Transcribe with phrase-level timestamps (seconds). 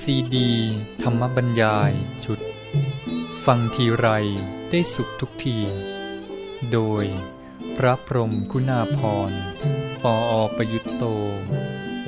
[0.00, 0.50] ซีดี
[1.02, 1.92] ธรรมบรรยาย
[2.24, 2.40] จุด
[3.44, 4.08] ฟังทีไร
[4.70, 5.58] ได้สุขทุกที
[6.72, 7.04] โดย
[7.76, 8.98] พระพรมคุณาพ
[9.30, 9.32] ร
[10.02, 11.04] ปออประยุตโต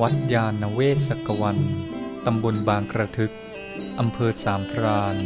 [0.00, 1.58] วัดยาณเวศกวัน
[2.26, 3.32] ตำบลบางกระทึก
[3.98, 5.16] อำเภอสามพราน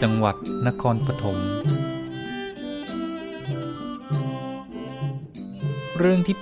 [0.00, 0.36] จังหวัด
[0.66, 1.38] นครปฐม
[5.98, 6.36] เรื่องที่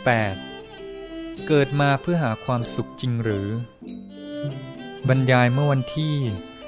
[0.70, 3.48] 8 เกิดมาเพื่อหาความสุขจริงหรือ
[5.12, 6.14] บรรยายเมื่อวันที่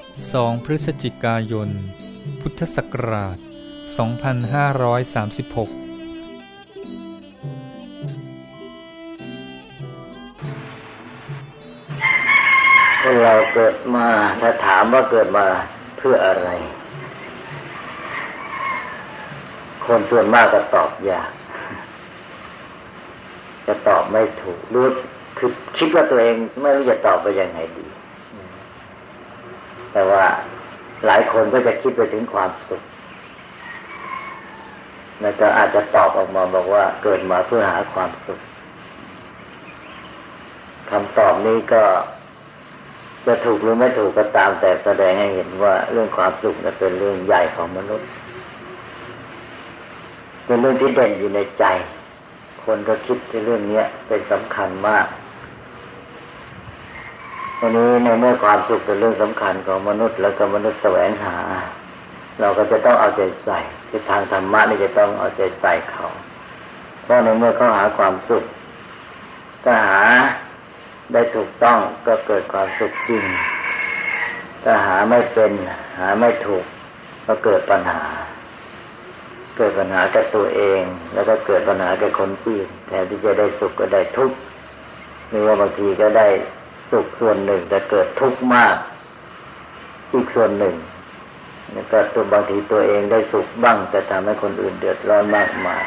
[0.05, 1.69] 2 พฤศจิกายน
[2.41, 3.37] พุทธศักราช
[3.77, 5.51] 2536
[13.01, 14.07] คนเราเกิดมา
[14.41, 15.47] ถ้าถามว่าเกิดมา
[15.97, 16.49] เพื่ออะไร
[19.85, 21.29] คนส่วนมากก็ตอบยาก
[23.67, 24.85] จะตอบไม่ถูกรู้
[25.37, 27.85] คือคิดว่าตัวเองไม่รู้จะตอบไปยังไงดี
[29.91, 30.23] แต่ว่า
[31.05, 32.81] หลายคนก็จะคิดไปถึงความสุข
[35.21, 38.39] แล้วก็อาจจะตอบออกมาบอกว่าเกิดมาเพื่อหาความสุข
[40.89, 41.83] คำตอบนี้ก็
[43.27, 48.09] จะถูกหรือไม่ถูกก็ตามแต่แสดงให้เห็นว่าเรื่องความสุขเป็นเรื่องใหญ่ของมนุษย์
[50.45, 51.65] เป็นเรื่องที่เด่นอยู่ในใจ
[52.65, 55.05] คนก็คิดในเรื่องนี้เป็นสำคัญมาก
[57.63, 61.37] วันนี้ในเมื่อความสุขเป็นเรื่องสำคัญของมนุษย์แล้วก็มนุษย์แสวงหา
[62.39, 63.59] เราก็จะต้องเอาใจใส่
[63.89, 66.07] คือทางธรรมะนี่จะต้องเอาใจใส่เขา
[67.03, 68.43] เพราะในเมื่อเขาหาความสุข
[69.63, 70.03] ถ้าหา
[71.13, 73.23] ได้ถูกต้องก็เกิดความสุขจริง
[74.63, 75.51] ถ้าหาไม่เป็น
[75.99, 76.65] หาไม่ถูก
[77.25, 78.03] ก็เกิดปัญหา
[79.57, 80.81] เกิดปัญหากับตัวเอง
[81.13, 84.37] แล้วก็เกิดปัญหากับคนอื่นแทนที่จะได้สุขก็ได้ทุกข์
[85.29, 86.27] หรือว่าบางทีก็ได้
[86.91, 88.75] สุขส่วนหนึ่งแต่เกิดทุกข์มาก
[90.13, 90.75] อีกส่วนหนึ่ง
[91.71, 95.83] แล้วก็ตัวบางทีตัวเองได้สุขบ้างแต่ทำให้คนอื่นเดือดร้อนมากมาย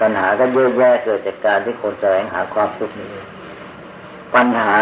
[0.00, 3.14] ปัญหาก็เยอะแยะเกิดจากการที่คนแสวงหาความสุขนี้
[4.34, 4.76] ปัญหา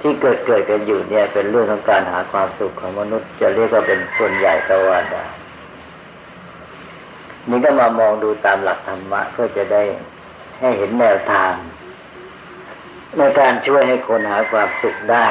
[0.00, 5.24] ที่เกิดเกิดกันอยู่เนี่ย เป็นเรื่องของการหาความสุขของมนุษย์ จะเรียกว่าเป็นส่วนใหญ่ก็ว่าได้
[7.48, 9.82] นี่ก็มามองดูตามหลักธรรมะเพื่อจะได้
[10.60, 11.52] ให้เห็นแนวทาง
[13.18, 15.26] ในการช่วยให้คนหาความสุขได้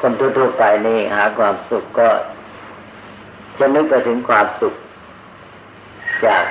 [0.00, 2.08] คนทั่วๆไปนี่หาความสุขก็
[3.58, 4.74] จะนึกไปถึงความสุข
[6.26, 6.44] จาก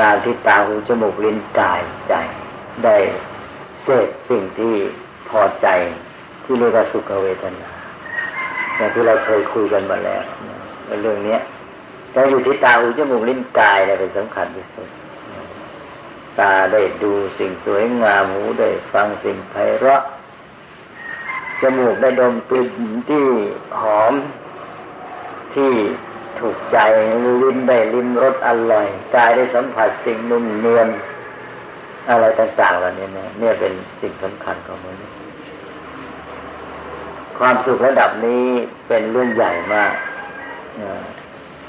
[0.00, 2.14] การที่ตาหูจมูกลิ้นกายใจ
[2.84, 2.96] ได้
[3.82, 4.74] เสพสิ่งที่
[5.28, 5.66] พอใจ
[6.44, 7.68] ที่เรียกว่าสุขเวทนา
[8.76, 10.22] อย่างที่เราเคยคุยกันมาแล้ว
[11.02, 11.38] เรื่องนี้
[12.12, 14.88] แต่อยู่ที่ตาหูจมูกลิ้นกายเนี่ยเป็นสำคัญที่สุด
[16.40, 20.02] ตาได้ดูสิ่งสวยงามหูได้ฟังสิ่งไพเราะ
[21.60, 22.72] จมูกได้ดมกลิ่น
[23.10, 23.26] ที่
[23.80, 24.14] หอม
[25.54, 25.72] ที่
[26.40, 26.78] ถูกใจ
[27.42, 30.88] ลิ้นได้ลิ้มรสอร่อยกายได้สัมผัสสิ่งนุ่มเนียน
[32.10, 35.16] อะไรต่างๆเหล่านี้เนี่ยเนี่ยเป็นสิ่งสำคัญของมนุษย์
[37.38, 38.44] ความสุขระดับนี้
[38.88, 39.92] เป็นเรื่องใหญ่มาก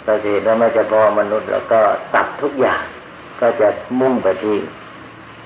[0.05, 1.79] เราจะเห็นว่าไม่เฉพาะมนุษย์แล้วก็
[2.13, 2.83] สัตว์ทุกอย่าง
[3.41, 3.69] ก็จะ
[3.99, 4.57] มุ่งไปที่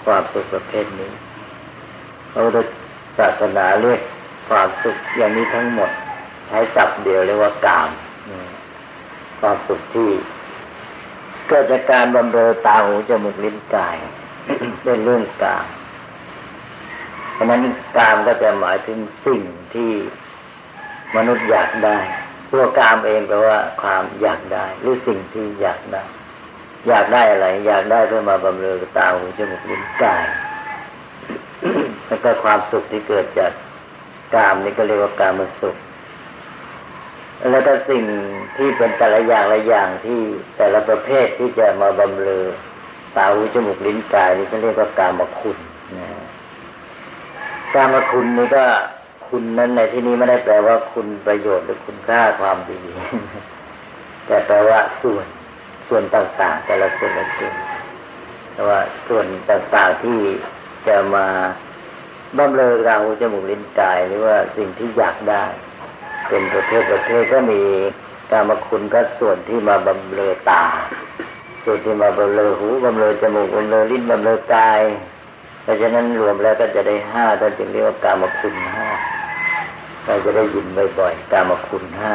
[0.06, 1.12] ความสุขประเภทนี้
[2.32, 2.60] พระพุทธ
[3.20, 4.02] ศาสนาเรียก
[4.50, 5.92] ความสุขอย่างนี้ทั้งหมด
[6.48, 7.90] ใช้ศัพท์เดียวเรียกว่ากาม
[9.40, 10.10] ความสุขที่
[11.48, 13.98] เกิดจากการบำเรอตาหูจมูกลิ้นกาย
[14.84, 15.66] เป็นเรื่องกาม
[17.34, 17.62] เพราะนั้น
[17.98, 19.42] กามก็จะหมายถึงสิ่ง
[19.74, 19.92] ที่
[21.16, 21.98] มนุษย์อยากได้
[22.52, 26.04] ตัวกามเองแปลว่าความอยากได้ หรือสิ่งที่อยากได้
[26.88, 30.26] อยากได้อะไร อยากได้เพื่อมาบำเรอตาหูจมูกลิ้นกาย
[32.08, 33.52] แล้วก็ความสุขที่เกิดจาก
[34.36, 35.76] กามนี่ก็เรียกว่ากามสุข
[37.52, 38.04] แล้วก็สิ่ง
[38.58, 40.20] ที่เป็นแต่ละอย่างละอย่างที่
[40.58, 42.46] แต่ละประเภทที่จะมาบำเรอ
[43.16, 45.58] ตาหูจมูกลิ้นกายนี่เขาเรียกว่ากามคุณ
[45.98, 46.08] นะ
[47.76, 48.66] กามคุณนี่ก็
[49.28, 52.80] คุณนั้นในที่นี้ไม่ได้แปลว่าคุณประโยชน์หรือคุณค่าความดี
[54.26, 55.26] แต่แปลว่าส่วน
[55.88, 57.54] ส่วนต่างๆ แต่ละส่วนละส่วน
[58.54, 60.20] แต่ว่าส่วนต่างๆที่
[60.88, 61.26] จะมา
[62.38, 65.46] บำเรอเราจมูกลิ้นกายหรือว่าสิ่งที่อยากได้
[66.28, 67.62] เป็นประเทศประเทศก็มี
[68.32, 70.64] กามคุณก็ส่วนที่มาบำเรอตา
[71.64, 74.82] ส่วนที่มาบำเรอหูบำเรอจมูกบำเรอลิ้นบำเรอกาย
[75.64, 78.88] เพราะฉะนั้นรวมแล้วก็จะได้ห้าท่านจึงเรียกว่ากามคุณห้า
[80.06, 80.66] เราจะได้ยิน
[81.00, 82.14] บ่อยๆกามคุณห้า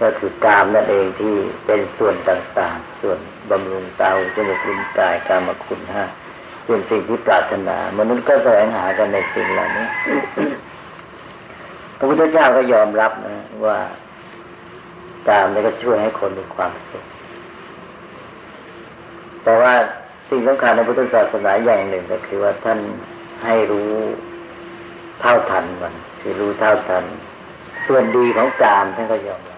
[0.00, 1.34] ก็คือกามนั่นเองที่
[1.66, 3.18] เป็นส่วนต่างๆ ส่วน
[3.50, 6.04] บำรุงตาหูจมูกลิ้นกายกามคุณห้า
[6.64, 9.86] เป็นสิ่งที่ปรารถนา มนุษย์ก็แสวงหากันในสิ่งเหล่านี้
[11.98, 13.78] พระพุทธเจ้าก็ยอมรับนะ ว่า
[15.28, 17.04] การนี่ก็ช่วยให้คนมีความสุข
[19.42, 19.72] แต่ว่า
[20.30, 22.78] สิ่งสำคัญในพุทธศาสนาอย่างหนึ่งก็คือว่าท่าน
[23.44, 23.92] ให้รู้
[25.20, 27.04] เท่าทันมันคือรู้เท่าทัน
[27.86, 29.57] ส่วนดีของกามท่านก็ยอมรั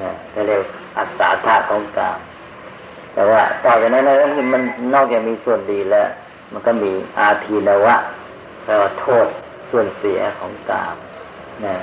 [0.00, 0.60] นะเขาเรียก
[0.96, 2.18] อัศาธาของกาม
[3.14, 4.16] แต่ว่าต่อจากนั้นแล้ว
[4.52, 4.62] มัน
[4.94, 6.08] นอกจากมีส่วนดีแล้ว
[6.52, 7.96] มันก็มีอาทีนวะ
[8.64, 9.26] แปลว่าโทษ
[9.70, 10.96] ส่วนเสียของกาม
[11.64, 11.74] นะ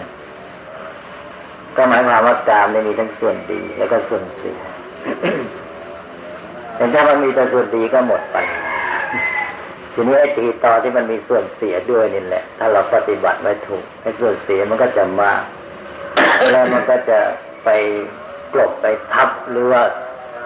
[1.75, 4.57] ก็หมายความว่ากามได้มีทั้งส่วนดี แล้วก็ส่วนเสีย
[6.75, 8.37] แต่ถ้ามันมีแต่ส่วนดีก็หมดไป
[9.93, 15.41] ทีนี้ไอ้ทีต่อที่มันมีส่วนเสียด้วยนี่แหละ ถ้าเราปฏิบัติไม่ถูกไอ้ส่วนเสียมันก็จะมาก
[16.51, 17.19] แล้วมันก็จะ
[17.65, 17.69] ไป
[18.53, 19.83] กลบไปทับหรือว่า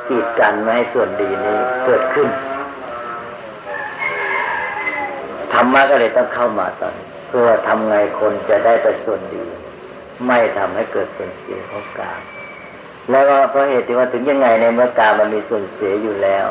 [0.09, 2.29] กีดกันไม่ให้ส่วนดีนี้เกิดขึ้น
[5.53, 6.93] ธรรมะก็เลยต้องเข้ามาตอน
[7.27, 9.43] เพื่อทำไงคนจะได้แต่ส่วนดี
[10.27, 12.21] ไม่ทำให้เกิดส่วนเสียของกาม
[13.11, 16.47] แล้วก็เพราะเหตุที่ว่าถึงยังไงในเมื่อกามมันมีส่วนเสียอยู่แล้ว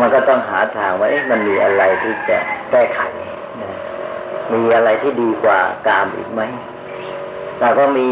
[0.00, 2.38] มันก็ต้องหาทางว่าเอ๊ะมันมีอะไรที่จะ
[2.70, 3.00] แก้ไข
[4.54, 5.58] มีอะไรที่ดีกว่า
[5.88, 6.42] กามอีกไหม
[7.60, 8.08] แต่ก็มี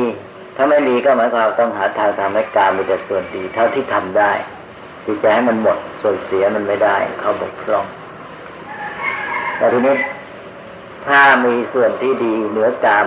[0.57, 4.33] ถ้าไม่มีก็หมายความต้องหาทางทำให้การมีแต่ส่วนดีเท่าที่ทำได้
[5.05, 7.85] ที่จะให้มันหมดส่วนเสียมันไม่ได้ เขาบกพร่อง
[9.57, 9.97] แต่ทีนี้
[11.07, 13.07] ถ้ามีส่วนที่ดีเหนือกาม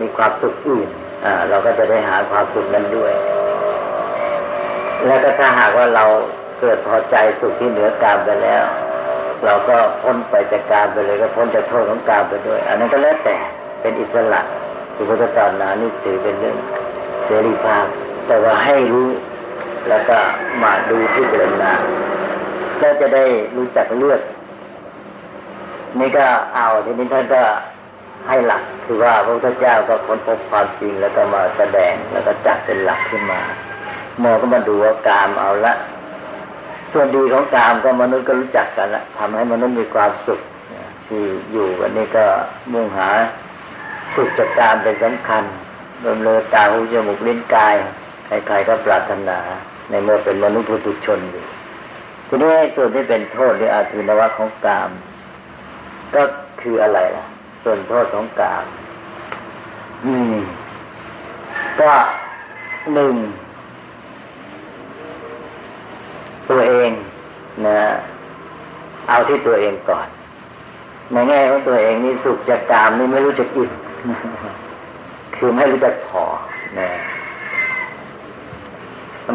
[0.00, 0.88] มีความสุขอื่น
[1.24, 3.12] อ่าเราก็จะได้หาความสุขนั้นด้วย
[5.06, 6.04] แล้วก็ถ้าหากว่าเรา
[6.60, 8.64] เกิดพอใจสุขที่เหนือกามไปแล้ว
[9.44, 13.36] เราก็พ้นไปจากการไปเลยก็พ้นจากโทษของการไปด้วย อันนั้นก็แล้วแต่
[13.80, 14.40] เป็นอิสระ
[15.08, 16.56] พุทธศาสนานี่ถือเป็นเรื่อง
[17.24, 17.86] เสรีภาพ
[18.26, 19.08] แต่ว่าให้รู้
[19.88, 20.18] แล้วก็
[20.62, 21.74] มาดูที่เดินนา
[22.82, 23.24] ก็จะได้
[23.56, 24.20] รู้จักเลือก
[25.98, 27.42] นี่ก็เอาทีนี้ท่านก็
[28.28, 33.40] ให้หลักคือว่าพระพุทธเจ้าก็ค้นพบความจริงแล้วก็มาแสดงแล้วก็จัดเป็นหลักขึ้นมา
[34.20, 35.74] หมอก็มาดูว่ากามเอาละ
[36.92, 40.40] ส่วนดีของกามก็มนุษย์ก็รู้จักกันละทำให้มนุษย์มีความสุข
[41.08, 41.22] ที่
[41.52, 42.24] อยู่วันนี้ก็
[42.72, 43.08] มุ่งหา
[44.14, 45.44] สุขจากการเป็นสำคัญ
[46.06, 47.74] ดำเนินตาหูจมูกลิ้นกาย
[48.26, 49.38] ใครๆก็ปรารถนา
[49.90, 51.44] ในเมื่อเป็นมนุษย์ผู้ทุชนอยู่
[52.26, 54.90] ทีนี้ส่วนที่เป็นโทษหรืออาทินวะของกาม
[56.14, 56.22] ก็
[56.60, 57.26] คืออะไรล่ะ
[57.62, 58.64] ส่วนโทษของกาม
[60.04, 60.36] อืม
[61.80, 61.92] ก็
[62.94, 63.14] หนึ่ง
[66.50, 66.90] ตัวเอง
[67.66, 67.78] นะ
[69.08, 70.06] เอาที่ตัวเองก่อน
[71.12, 73.70] ในแง่ของตัวเองนี่สุขจากกามนี่ไม่รู้จะอิ่ม
[75.36, 76.24] คือไม่รู้จักพอ
[76.78, 76.90] นะ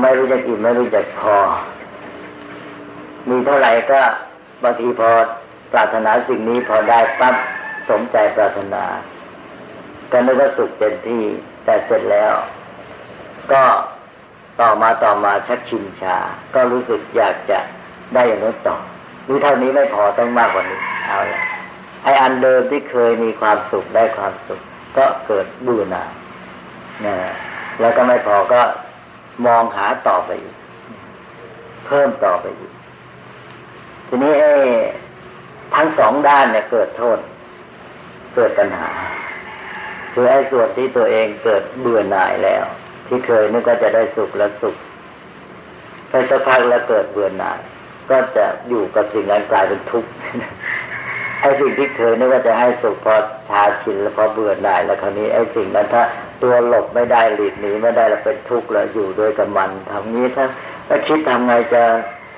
[0.02, 1.36] ไมรู้จักอิ่มไม่รู้จักพอ
[3.30, 4.02] มีเท่าไหร่ก็
[4.64, 5.10] บางทีพอ
[5.72, 7.36] ปรารถนาสิ่งนี้พอได้ปั๊บ
[7.90, 8.84] สมใจปรารถนา
[10.12, 11.24] ก็นึกว่าสุขเต็มที่
[11.66, 12.34] แต่เสร็จแล้ว
[13.52, 13.64] ก็
[14.62, 16.18] ต่อมาต่อมาชักชินชา
[16.56, 17.60] ก็รู้สึกอยากจะ
[18.14, 18.76] ได้อย่างนู้นต่อ
[19.28, 21.42] นี่เท่านี้ไม่พอต้องมากกว่านี้เอาละ
[22.04, 24.62] ไออันเดิมที่เคยมีความสุขได้ความสุข
[24.98, 26.12] ก็เกิดเบื่อหน่าย
[27.06, 27.16] นะ
[27.80, 28.62] แล้วก็ไม่พอก็
[29.46, 30.56] มองหาต่อไปอีก
[31.88, 32.74] เพิ่มต่อไปอีก
[34.08, 34.54] ทีนี้ไอ้
[35.76, 37.18] ทั้งสองด้านเนี่ยเกิดโทษ
[38.36, 38.92] เกิดปัญหา
[40.14, 42.66] คือไอ้ส่วนที่ตัวเองเกิดเบื่อหน่ายแล้ว
[43.08, 44.76] ที่เคยนึกว่าจะได้สุขแล้วสุข
[46.10, 47.60] ไปสักพักแล้วเกิดเบื่อหน่าย
[48.10, 50.10] ก็จะอยู่กับสิ่งนั้นกลายเป็นทุกข์
[51.44, 53.16] ไอ้สิ่งที่เคยนึกว่าจะให้สุขพอ
[53.50, 56.04] ชาชินแล้วพอเบื่อหน่ายแล้วคราวนี้ไอ้สิ่งนั้นถ้า
[56.44, 60.46] ตัวหลบไม่ได้หลีกหนีไม่ได้แล้วเป็นทุกข์แล้วอยู่ด้วยกับมันทำนี้ถ้า
[60.88, 61.84] ถ้าคิดทำไงจะ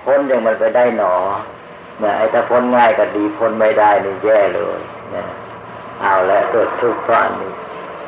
[0.05, 1.15] พ้นอย่างมันไปได้หนอ
[1.99, 4.79] เนี่ยไอ้ถ้าพ้นง่ายก็ดีพ้นไม่ได้นี่แย่เลย
[5.11, 5.27] เนี่ย
[6.01, 7.51] เอาแล้วเกิดทุกข์เพราะนนี้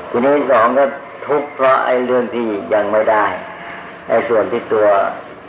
[0.09, 0.85] ทีนี้สองก็
[1.27, 3.25] ทุกข์เพราะไอ้เรื่องที่ยังไม่ได้
[4.09, 4.87] ไอ้ส่วนที่ตัว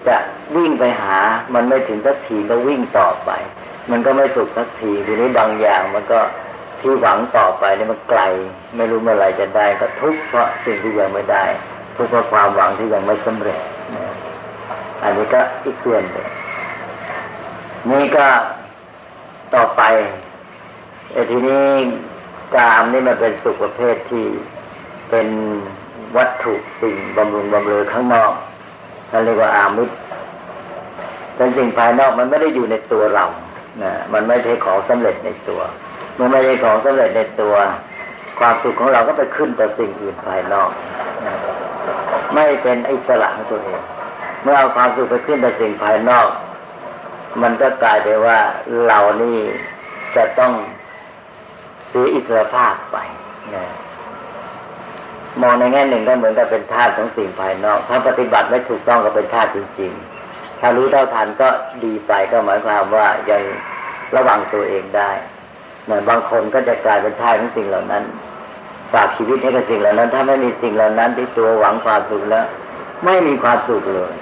[0.08, 0.16] จะ
[0.56, 1.18] วิ่งไปหา
[1.54, 3.30] มันไม่ถึงสักทีก็วิ่งต่อไป
[3.90, 6.20] มันก็ไม่สุขสักทีทีนี้บางอย่าง มันก็
[6.80, 8.20] ที่หวังต่อไปนี่มันไกล
[8.76, 11.44] ไม่รู้เมื่อไรจะได้ ก็ทุกข์เพราะสิ่งที่ยังไม่ได้
[11.96, 13.60] ทุกข์เพราะความหวังที่ยังไม่สำเร็จ
[15.02, 16.28] อันนี้ก็อีกส่วนหนึ่ง
[17.90, 18.26] นี่ก็
[19.54, 19.82] ต่อไป
[21.12, 21.62] ไอ้ทีนี้
[22.56, 24.26] กามนี่มันเป็นสุขประเภทที่
[25.10, 25.28] เป็น
[26.16, 28.32] วัตถุสิ่งบำรุงบำเรอข้างนอก
[29.08, 29.94] เขาเรียกว่าอามิตร
[31.36, 33.24] เป็นสิ่งภายนอกมันไม่ได้อยู่ในตัวเรา
[33.82, 35.60] นะมันไม่ใช่ของสำเร็จในตัว
[36.14, 37.54] เมื่อไม่ใช่ของสำเร็จในตัว
[38.38, 40.70] ความสุขของเราก็ไปขึ้นต่อสิ่งอื่นภายนอก
[41.26, 41.34] นะ
[42.34, 43.80] ไม่เป็นอิสระของตัวเอง
[44.42, 46.28] เมื่อเอาความสุขไปขึ้นต่อสิ่งภายนอก
[47.42, 48.38] มันก็กลายไปว่า
[48.86, 49.38] เรานี่
[50.16, 50.52] จะต้อง
[51.88, 52.96] เสียอิสรภาพไป
[53.54, 53.64] นะ
[55.40, 60.17] มองในแง่หนึ่งก็เหมือนกับเป็นธาตุของสิ่งภายนอก ถ้าปฏิบัติไม่ถูกต้องก็เป็นธาตุจริงๆ
[60.60, 61.48] ถ้ารู้เท่าทันก็
[61.84, 63.42] ดีไปก็หมายความว่ายัง
[64.16, 65.10] ระวังตัวเองได้
[65.84, 68.04] เหมือนบางคนก็จะกลายเป็นทาสของสิ่งเหล่านั้น
[68.92, 72.46] ฝากชีวิตให้กับสิ่งเหล่านั้น ถ้าไม่มีสิ่งเหล่านั้นที่ตัวหวังความสุขแล้ว
[73.04, 74.12] ไม่มีความสุขเลย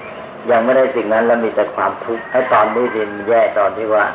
[0.51, 4.05] ยังไม่ได้สิ่งนั้นแล้วมีแต่ความทุกข์ให้ตอนนี้ดินแย่ตอนที่ว่า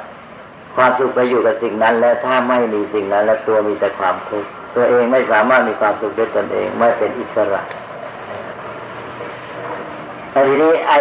[0.76, 7.62] ความสุขไปอยู่กับสิ่งนั้น แล้วถ้าไม่มีสิ่งนั้น แล้วตัวมีแต่ความทุกข์ตัวเองไม่สามารถมีความสุขด้วยตนเองไม่เป็นอิสระ
[10.30, 10.98] แต่ทีนี้ไอ้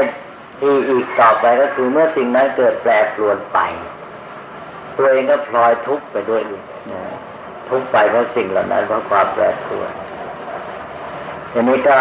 [0.61, 3.59] ที่อีกต่อไปก็คือเมื่อสิ่งนั้นเกิดแปรปรวนไป
[4.97, 6.41] ตัวเองก็พลอยทุกข์ไปด้วย
[7.69, 9.91] ทุกข์ไปเพราะสิ่งเหล่านั้นเพราะความแปรปรวน
[11.51, 11.97] ทีนี้ก็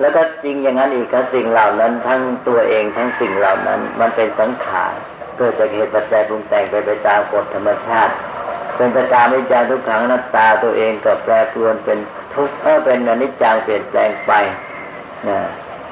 [0.00, 4.94] แล้วก็จริงอย่างนั้นอีกก็สิ่งเหล่านั้น ทั้งตัวเองทั้งสิ่งเหล่านั้น มันเป็นสังขาร
[5.36, 8.14] เกิดจากเหตุปัจจัยปรุงแต่งไปไปตามกฎธรรมชาติ
[8.76, 11.98] เป็นประการวิจารทุกขังนัตตาตัวเองก็แปรปรวนเป็น
[12.34, 14.32] ทุกข์เออเป็นอนิจจังเปลี่ยนแปลงไป
[15.28, 15.38] นะ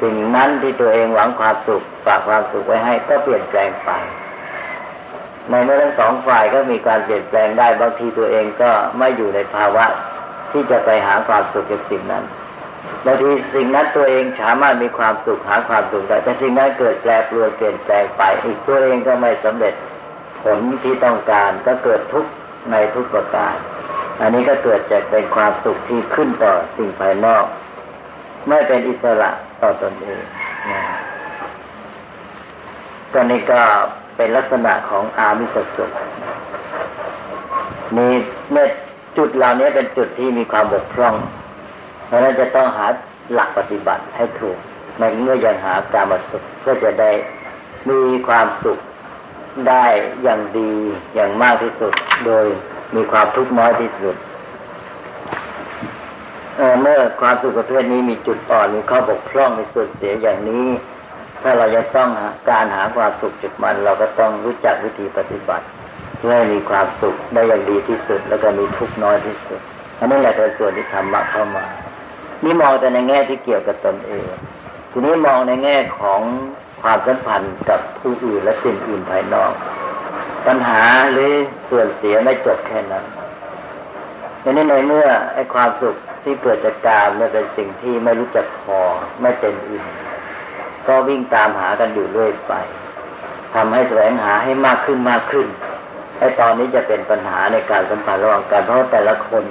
[0.03, 3.91] สิ่งนั้นที่ตัวเองหวังความสุขฝากความสุขไว้ให้ก็เปลี่ยนแปลงไป
[5.51, 9.85] ในเมื่อทั้งสองฝ่ายก็มีการเปลี่ยนแปลงได้บางทีตัวเองก็ไม่อยู่ในภาวะ
[10.53, 12.25] ที่จะไปหาความสุขจากสิ่งนั้น
[13.05, 19.75] บางทีสิ่งนั้นตัวเองสามารถมีความสุขหาความสุขได้แต่สิ่งนั้นเกิดแปรปรวนเปลี่ยนแปลงไป อีกตัวเองก็ไม่สำเร็จ
[20.43, 22.31] ผลที่ต้องการก็เกิดทุกข์
[22.73, 23.55] ในทุกประการ
[24.21, 27.45] อันนี้ก็เกิดจากเป็นความสุขที่ขึ้นต่อสิ่งภายนอก
[28.49, 29.31] ไม่เป็นอิสระ
[29.63, 30.23] ต่อตอนเอง
[30.71, 30.81] นะ
[33.13, 33.61] ก็นี่ก็
[34.17, 35.91] เป็นลักษณะของอามิสสุข
[37.99, 38.13] นี่
[38.51, 38.67] เมื่อ
[39.17, 41.15] จุดเหล่านี้เป็นจุดที่มีความบกพร่อง
[42.07, 42.87] เพราะนั้นจะต้องหา
[43.33, 44.59] หลักปฏิบัติให้ถูก
[44.99, 47.11] ในเมื่อยังหาการมาสุขก็จะได้
[47.91, 48.79] มีความสุข
[49.69, 49.87] ได้
[50.23, 50.73] อย่างดี
[51.15, 51.93] อย่างมากที่สุด
[52.27, 52.47] โดย
[52.97, 54.17] มีความทุกข์น้อยที่สุด
[56.83, 60.67] เมื่อความสุขประเภทนี้มีจุดอ่อนมีข้อบกพร่องมีส่วนเสียอย่างนี้
[61.43, 62.09] ถ้าเราจะต้อง
[62.51, 65.67] การหาความสุขจุดมัน เราก็ต้องรู้จักวิธีปฏิบัติ
[66.19, 69.61] เพื่อให้มีความสุขได้อย่างดีที่สุด แล้วก็มีทุกน้อยที่สุด
[69.99, 71.65] อันนี้แหละเป็นส่วนที่ธรรมะเข้ามา
[72.45, 74.27] นี่มองแต่ในแง่ที่เกี่ยวกับตนเอง
[74.91, 76.21] ทีนี้มองในแง่ของ
[76.83, 79.53] ความสัมพันธ์กับผู้อื่นและสิ่งอื่นภายนอก
[80.47, 81.33] ปัญหาหรือ
[81.71, 83.05] ส่วนเสียไม่จบแค่นั้น
[84.43, 88.81] ในนี้ในเมื่อไอ้ความสุข ที่เกิดจากกามเนี่ยเป็นสิ่งที่ไม่รู้จักพอ
[89.21, 89.85] ไม่เต็มอิ่ม
[90.87, 92.55] ก็วิ่งตามหากันอยู่เรื่อยไป
[93.55, 95.47] ทำให้แสวงหาให้มากขึ้นมากขึ้น
[96.19, 99.45] ไอ้ตอนนี้จะเป็นปัญหาในการสัมพันธ์ระหว่างกันเพราะแต่ละคน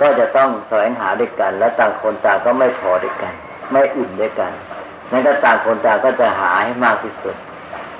[0.00, 3.32] ก็จะต้องแสวงหาด้วยกัน และต่างคนต่างก็ไม่พอด้วยกัน
[3.72, 4.52] ไม่อุ่นด้วยกัน
[5.10, 7.36] นั้นก็ต่างคนต่างก็จะหาให้มากที่สุด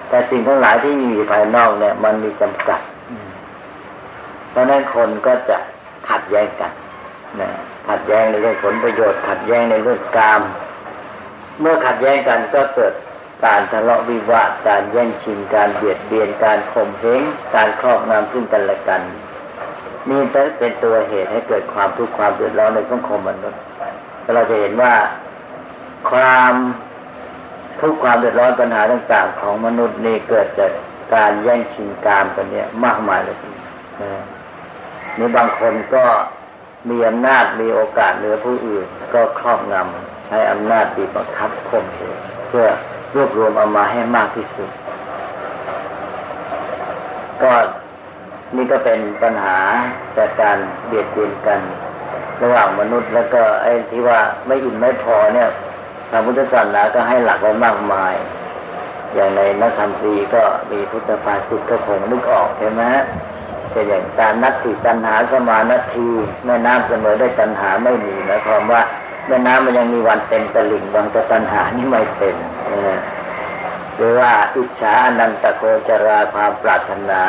[0.09, 2.81] แต่สิ่งทั้งหลายที่มีภายนอกเนี่ย มันมีจำกัด
[4.51, 5.57] เพราะนั้นคนก็จะ
[6.09, 6.73] ขัดแย้งกัน
[7.89, 10.43] ขัดแย้งในเรื่องผลประโยชน์ ขัดแย้งในเรื่องกาม
[11.61, 12.93] เมื่อขัดแย้งกันก็เกิด
[13.45, 17.23] การทะเลาะวิวาทการแย่งชิงการเบียดเบียนการข่มเหง
[17.55, 19.03] การครอบงำซึ่งกันและกัน
[20.11, 20.21] นี่
[20.59, 23.61] เป็นตัวเหตุให้เกิดความทุกข์ความเดือดร้อนในสังคมมนุษย์
[24.35, 24.95] เราจะเห็นว่า
[26.11, 26.53] ความ
[27.81, 30.71] ทุกความเดือดร้อนปัญหาต่างๆ ของมนุษย์นี่เกิดจาก
[31.15, 33.37] การแย่งชิงการกันเนี่ยมากมายเลย
[35.19, 36.05] นี่บางคนก็
[36.91, 42.17] มีอำนาจมีโอกาสเหนือผู้อื่น ก็ครอบงำใช้อำนาจบีบบังคับข่มเหง
[42.49, 42.67] เพื่อ
[43.15, 44.71] รวบรวมเอามาให้มากที่สุด
[47.43, 47.53] ก็
[48.57, 49.59] นี่ก็เป็นปัญหา
[50.17, 51.61] จากการเบียดเบียนกัน
[52.43, 55.51] ระหว่างมนุษย์แล้วก็ไอ้ที่ว่าไม่อิ่มไม่พอเนี่ย
[56.11, 58.15] พระพุทธศาสนาก็ให้หลักไว้มากมาย
[59.15, 62.83] อย่างในนักธรรมตรีก็มีพุทธภาษิตก็คงนึกออกใช่ไหม
[63.73, 66.09] เป็อย่างการนัตติตัณหาสมานาที
[66.45, 68.83] แม่น้ำเสมอได้ตัณหาไม่มีหมายความว่า
[69.29, 72.37] แม่น้ำมันยังมีวันเต็มตลิ่งบางแต่ตัณหานี่ไม่เต็ม
[73.97, 77.23] หรือว่าอิจฉาอนันตโกจราความปรารถนา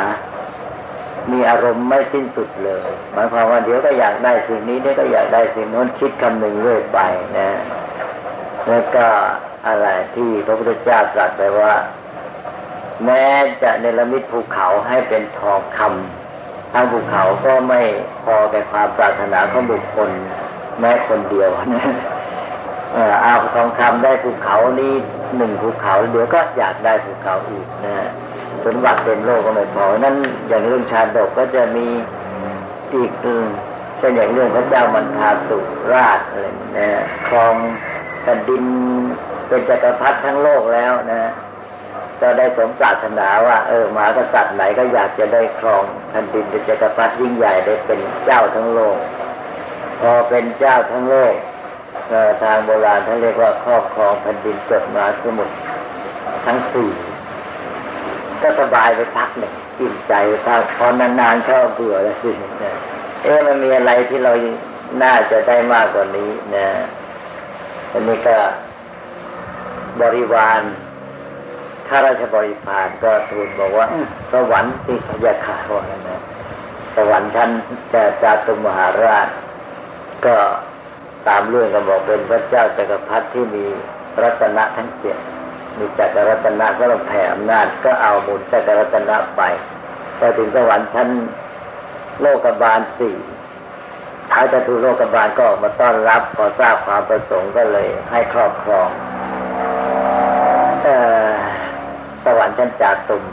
[1.32, 6.98] มีอารมณ์ไม่สิ้นสุดเลยหมายความว่าเดี๋ยวก็อยากได้สิ่งนี้เดี๋ยวก็อยากได้สิ่งโน้นคิดคำหนึ่งเรื่อยไป
[7.38, 7.48] นะ
[8.68, 9.06] แล้วก็
[9.66, 11.74] อะไรที่พระพุทธเจ้าตรัสไปว่า
[13.04, 13.24] แม้
[13.62, 16.17] จะเนรมิตภูเขาให้เป็นทองคำ
[16.72, 17.80] ทางภูเขาก็ไม่
[18.24, 20.10] พอแก่ความปรารถนาของบุคคล
[20.80, 21.84] แม้คนเดียวนะ
[23.22, 24.94] เอาทองคำได้ภูเขานี้
[25.36, 27.94] หนึ่งภูเขาเดี๋ยวก็อยากได้ภูเขาอีกนะ
[28.64, 30.16] สมบัติเป็นโลกก็ไม่พอนั้น
[30.48, 31.86] อย่างเรื่องชาดกก็จะมี
[32.94, 33.10] อีก
[33.98, 35.58] เช่นอย่างเรื่องพระเจ้ามันทาสุ
[35.92, 36.46] ราชอะไร
[36.78, 36.88] นะ
[37.28, 37.54] ครอง
[38.22, 38.64] แผ่นดิน
[39.48, 41.30] เป็นจักรพรรดิทั้งโลกแล้วนะ
[42.22, 48.98] ก็ได้สมปรารถนาว่าเออมหากษัตริย์ไหนก็อยากจะได้ครองแผ่นดินเป็นจักรพรรดิยิ่งใหญ่ได้เป็นเจ้าทั้งโลก
[50.00, 51.34] พอเป็นเจ้าทั้งโลก
[52.42, 55.54] ทางโบราณท่านเรียกว่าครอบครองแผ่นดินจดมาสมุทร
[56.46, 56.90] ทั้งสี่
[58.42, 60.14] ก็สบายไปพักหนึ่งอิ่มใจ
[60.46, 62.30] พักพอนานๆเข้าเบื่อแล้วสิ
[63.22, 64.32] เอ๊ะมันมีอะไรที่เรา
[65.02, 66.68] น่าจะได้มากกว่านี้นะ
[67.92, 68.36] อันนี้ก็
[70.00, 70.60] บริวาร
[71.88, 73.86] ข้าราชบริพารก็ทูลบอกว่า
[74.32, 76.22] สวรรค์ที่พยาคาว่านะ
[76.96, 77.50] สวรรค์ชั้น
[77.92, 79.28] จะจาตุมหาราช
[80.26, 80.36] ก็
[81.28, 83.64] ตามเรื่องก็บอกเป็นพระเจ้าจักรพรรดิที่มี
[84.22, 85.18] รัตนะทั้งเจ็ด
[85.78, 89.42] มีจักรรัตนะก็ลงแผ่อำนาจก็เอามูลจักรรัตนะไป
[90.18, 91.08] ไปถึงสวรรค์ชั้น
[92.20, 93.16] โลกบาลสี่
[94.30, 98.88] ท้ายจะถูโลกบาลก็ออกมาต้อนรับพอทราบความประสงค์ก็เลยให้ครอบครอง
[100.84, 101.27] สว
[102.48, 103.24] รรค์ชั้นจากตุม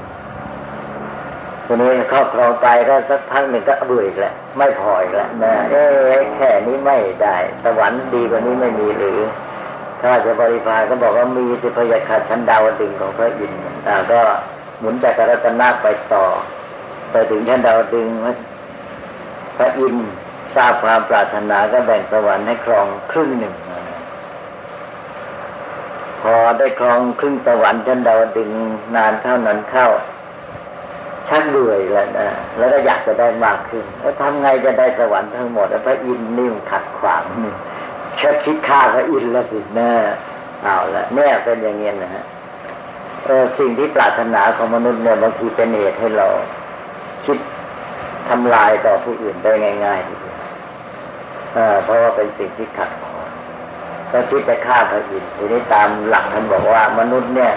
[1.66, 5.84] ทีนี้ครอบครองไปก็สักพักหนึ่งก็เบื่ออีกแหละไม่พออีกแล้วนะเอ๊
[6.36, 9.20] แค่นี้ไม่ได้ สวรรค์ดีกว่านี้ไม่มีหรือ
[10.02, 13.60] ถ้าจะบริพารก็บอกว่ามีสิพยาคัดชั้นดาวดึงของพระอินทร์
[14.12, 14.22] ก็
[14.80, 16.26] หมุนจากรัตนาไปต่อ
[17.12, 18.08] ไปถึงชั้นดาวดึง
[19.58, 20.08] พระอินทร์
[20.56, 23.54] ทราบความปรารถนาก็แบ่งสวรรค์ให้ครองครึ่งหนึ่ง
[26.34, 28.52] อได้ครองครึ่งสวรรค์ชั้นดาวดึง
[28.96, 29.88] นานเท่านั้นเข้า
[31.30, 32.28] ชักเบื่อแล้วนะ
[32.58, 37.24] แล้วก็อยากจะได้มากขึ้น แล้วทำไงจะได้สวรรค์ทั้งหมดแล้วพระอินทร์นิ่มขัดขวาง
[38.20, 39.90] ชักคิดฆ่าพระอินทร์แล้วสินะ
[40.64, 42.26] เอาละเนี่ยเป็นอย่างเงี้ยนะฮะ
[43.26, 46.28] เออสิ่งที่ปรารถนาของมนุษย์เนี่ยบางทีเป็นเหตุให้เรา
[47.26, 47.38] คิด
[48.30, 49.52] ทำลายต่อผู้อื่นได้
[49.86, 50.38] ง่ายๆทีเดียว
[51.84, 53.15] เพราะว่าเป็นสิ่งที่ขัดขวาง
[54.16, 57.54] ก็คิดจะฆ่าพระอินทร์ทีนี้ตามหลักท่านบอกว่ามนุษย์เนี่ย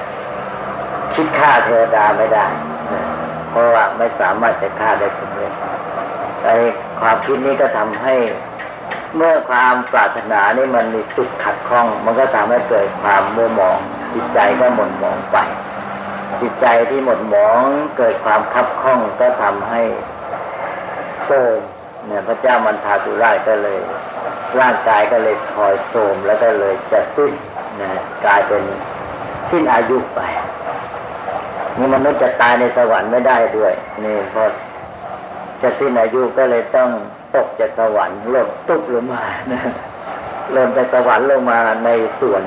[1.15, 2.47] คิดฆ่าเทวดาไม่ได้
[3.51, 5.53] เพราะว่าไม่สามารถจะฆ่าได้สำเร็จ
[6.45, 6.57] ไอ้
[7.01, 8.15] ความคิดนี้ก็ทำให้
[9.17, 13.79] เมื่อความปรารถนานี่มันมีจุดขัดข้อง มันก็ทำให้เกิดความมัวหมอง
[14.15, 15.39] จิตใจก็หม่นหมองไป
[16.41, 17.61] จิตใจที่หม่นหมอง
[17.97, 19.83] เกิดความคับข้องก็ทำให้
[21.25, 21.59] โทม
[22.07, 23.81] เนี่ยพระเจ้ามันทาตุราชก็เลย
[24.61, 27.33] ร่างกายก็เลยคอยโทมแล้วก็เลยจะสิ้น
[27.81, 27.91] นะ
[28.25, 28.63] กลายเป็น
[29.51, 30.21] สิ้นอายุไป
[31.79, 33.73] นี่มนุษย์จะตายในสวรรค์ไม่ได้ด้วย
[34.05, 34.45] นี่พอ
[35.63, 36.91] จะสิ้นอายุก็เลยต้อง
[37.35, 39.61] ตกจากสวรรค์ลงตุ๊บลงมานะ
[40.57, 42.43] ลงจากสวรรค์ลงมาในสวน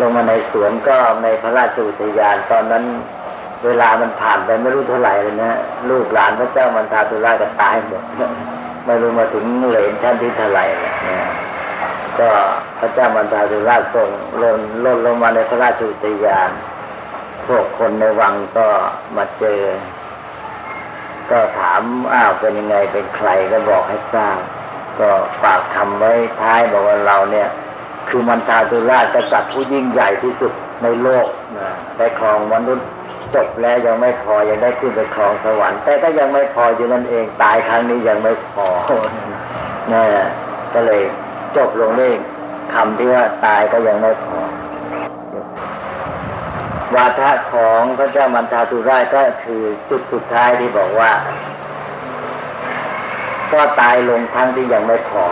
[0.00, 2.84] ลงมาในสวนก็ในพระราชอุทยานตอนนั้น
[3.64, 5.52] เวลามันผ่านไปไม่รู้เท่าไหร่เลยนะ
[5.90, 8.02] ลูกหลานพระเจ้ามันทาตุลาก็ตายหมด
[8.88, 10.94] ไม่รู้มาถึงเหลนชั้นที่เท่าไหร่นะ
[12.20, 12.30] ก็
[12.78, 14.08] พระเจ้ามันทาตุลาส่ง
[14.42, 16.50] ลนล่นลงมาในพระราชอุทยาน
[17.46, 18.66] พวกคนในวังก็
[19.16, 19.60] มาเจอ
[21.30, 24.38] ก็ถามอ้าวเป็นยังไงเป็นใครก็บอกให้ทราบ
[25.00, 25.10] ก็
[25.42, 27.48] ฝากคำไว้ท้ายบอกว่าเราเนี่ย
[28.08, 31.26] คือมันทาตุราชกษัตริย์ผู้ยิ่งใหญ่ที่สุดในโลก
[31.58, 32.88] นะได้ครองมนุษย์
[33.34, 38.66] จบแล้วยังไม่พอยังได้ขึ้นไปครองสวรรค์ แต่ก็ยังไม่พออยู่นั่นเองตายครั้งนี้ยังไม่พอ
[39.92, 40.04] นะ
[40.74, 41.02] ก็เลย
[41.56, 42.12] จบลงด้วย
[42.74, 44.38] คำที่ว่าตายก็ยังไม่พอ
[46.94, 51.10] วาทะของพระเจ้ามันทาตุราชก็คือจุดสุดท้ายที่บอกว่า
[53.52, 55.22] ก็ตายลงทั้งที่ยังไม่พอ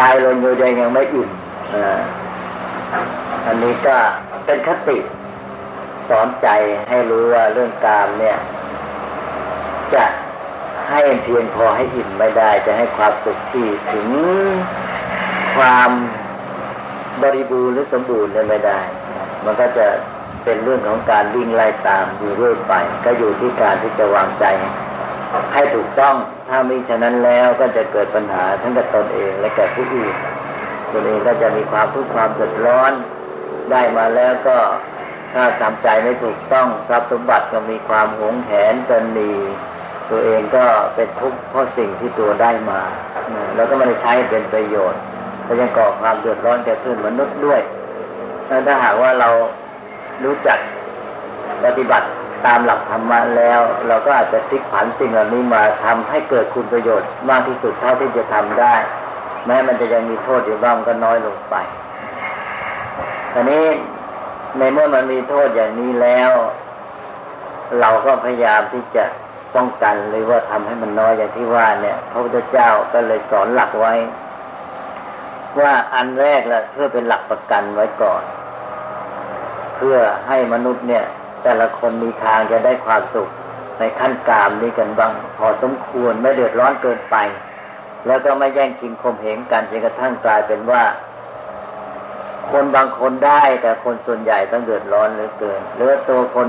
[0.00, 1.30] ตายลงอยู่ยังยังไม่อิ่ม
[3.46, 3.96] อันนี้ก็
[4.44, 4.98] เป็นคติ
[6.08, 6.48] สอนใจ
[6.88, 8.38] ให้รู้ว่าเรื่องกามเนี่ย
[9.94, 10.04] จะ
[10.90, 14.08] ให้เพียงพอให้อิ่มไม่ได้ จะให้ความสุขที่ถึง
[15.56, 15.90] ความ
[17.22, 18.80] บริบูรณ์หรือสมบูรณ์เลยไม่ได้
[19.44, 19.86] มันก็จะ
[20.44, 24.44] เป็นเรื่องของการวิ่งไล่ตามอยู่เรื่อยไป ก็อยู่ที่การที่จะวางใจ
[25.54, 26.14] ให้ถูกต้อง
[26.48, 30.14] ถ้ามิฉะนั้นแล้วก็จะเกิดปัญหาทั้งกับตนเองและแก่ผู้อื่น
[30.92, 32.92] ตนเองก็จะมีความทุกข์ความเดือดร้อน
[33.70, 34.56] ได้มาแล้วก็
[35.38, 39.32] ถ้าทำใจไม่ถูกต้องทรัพย์สมบัติก็มีความหวงแหนตันนี
[40.10, 42.80] ตัวเองก็เป็นทุกข์เพราะสิ่งที่ตัวได้มา
[43.56, 45.00] แล้วก็ไม่ได้ใช้เป็นประโยชน์
[45.46, 47.60] ก็ยังก่อความเดือดร้อนแก่เพื่อนมนุษย์ด้วย
[48.66, 49.28] ถ้าหากว่าเรา
[50.24, 50.58] รู้จัก
[51.64, 52.06] ปฏิบัติ
[52.46, 58.74] ตามหลักธรรมะแล้ว เราก็อาจจะพลิกผันสิ่งเหล่านี้มาทำให้เกิดคุณประโยชน์มากที่สุดเท่าที่จะทำได้
[59.46, 61.54] แม้มันจะยังมีโทษอยู่บ้างก็น้อยลงไป
[63.32, 63.64] ตอนนี้
[64.58, 66.30] ในเมื่อมันมีโทษอย่างนี้แล้ว
[67.80, 69.04] เราก็พยายามที่จะ
[69.54, 73.94] ป้องกันหรือว่าทำให้มันน้อยอย่างที่ว่าเนี่ย พระพุทธเจ้าก็เลยสอนหลักไว้
[75.60, 78.22] ว่าอันแรกละเพื่อเป็นหลักประกันไว้ก่อน
[79.76, 79.96] เพื่อ
[80.28, 81.04] ให้มนุษย์เนี่ย
[81.42, 83.28] แต่ละคนมีทางจะได้ความสุข
[83.78, 87.16] ในขั้นกามนี้กันบ้างพอสมควรไม่เดือดร้อนเกินไป
[88.06, 90.82] แล้วก็ไม่แย่งชิงข่มเหงกันจนกระทั่งกลายเป็นว่า
[92.52, 96.48] คนบางคนได้ แต่คนส่วนใหญ่ต้องเดือดร้อนเหลือเกินหรือตัวคน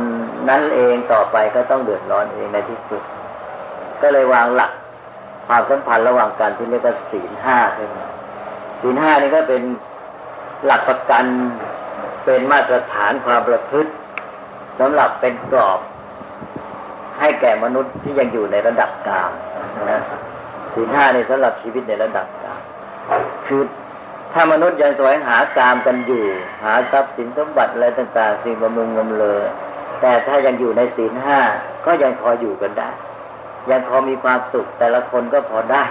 [0.49, 3.03] นั้นเองต่อไปก็ต้องเดือดร้อนเองในที่สุด
[4.01, 4.71] ก็เลยวางหลัก
[5.47, 8.07] ความสัมพันธ์ระหว่างกันที่เรียกว่าศีลห้าขึ้นมา
[8.81, 9.61] ศีลห้านี่ก็เป็น
[10.65, 11.25] หลักประกัน
[12.25, 13.91] เป็นมาตรฐานความประพฤติ
[14.79, 15.79] สำหรับเป็นกรอบ
[17.19, 19.31] ให้แก่มนุษย์ที่ยังอยู่ในระดับกลาง
[19.91, 20.01] นะ
[20.73, 22.61] ศีลห้าในสำหรับชีวิตในระดับกลาง
[23.47, 23.61] คือ
[24.33, 26.23] ถ้ามนุษย์ยังแสวงหากามกันอยู่
[26.63, 29.39] หาทรัพย์สินสมบัติอะไรต่างๆ สิ่งบำรุงบำเลอ
[30.01, 31.39] แต่ถ้ายังอยู่ในศีลห้า
[31.85, 32.89] ก็ยังพออยู่กันได้
[33.71, 35.83] ยังพอมีความสุขแต่ละคนก็พอได้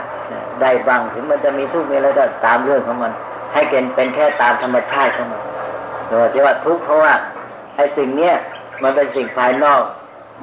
[0.62, 3.12] ได้บ้างถึงมันจะมีทุกข์มีอะไรก็ตามเรื่องของมัน
[3.52, 5.42] ให้เกณฑ์เป็นแค่ตามธรรมชาติของมัน
[6.08, 7.12] โดยที่ว่าทุกข์เพราะว่า
[7.76, 8.34] ไอ้สิ่งเนี้ย
[8.82, 9.82] มันเป็นสิ่งภายนอก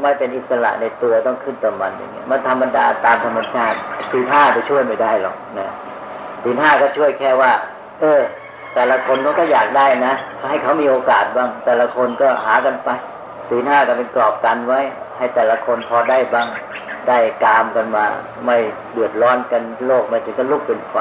[0.01, 3.77] ไม่เป็นอิสระในตัวต้องขึ้นต่อมันอย่างเงี้ยมันธรรมดาตามธรรมชาติ
[4.11, 5.69] สีห้าไปช่วยไม่ได้หรอกนะ
[6.43, 7.51] สีห้าก็ช่วยแค่ว่า
[8.03, 8.23] เออ
[8.75, 10.13] แต่ละคนเขาก็อยากได้นะ
[10.49, 12.89] ให้เขามีโอกาสบ้าง แต่ละคนก็หากันไป
[13.49, 14.79] สีห้าก็เป็นกรอบกันไว้
[15.17, 16.47] ให้แต่ละคนพอได้บ้าง
[17.07, 18.05] ได้กามกันมา
[18.45, 18.57] ไม่
[18.91, 20.95] เดือดร้อนกันโลกม่ถึงก็ลุกเป็นไฟ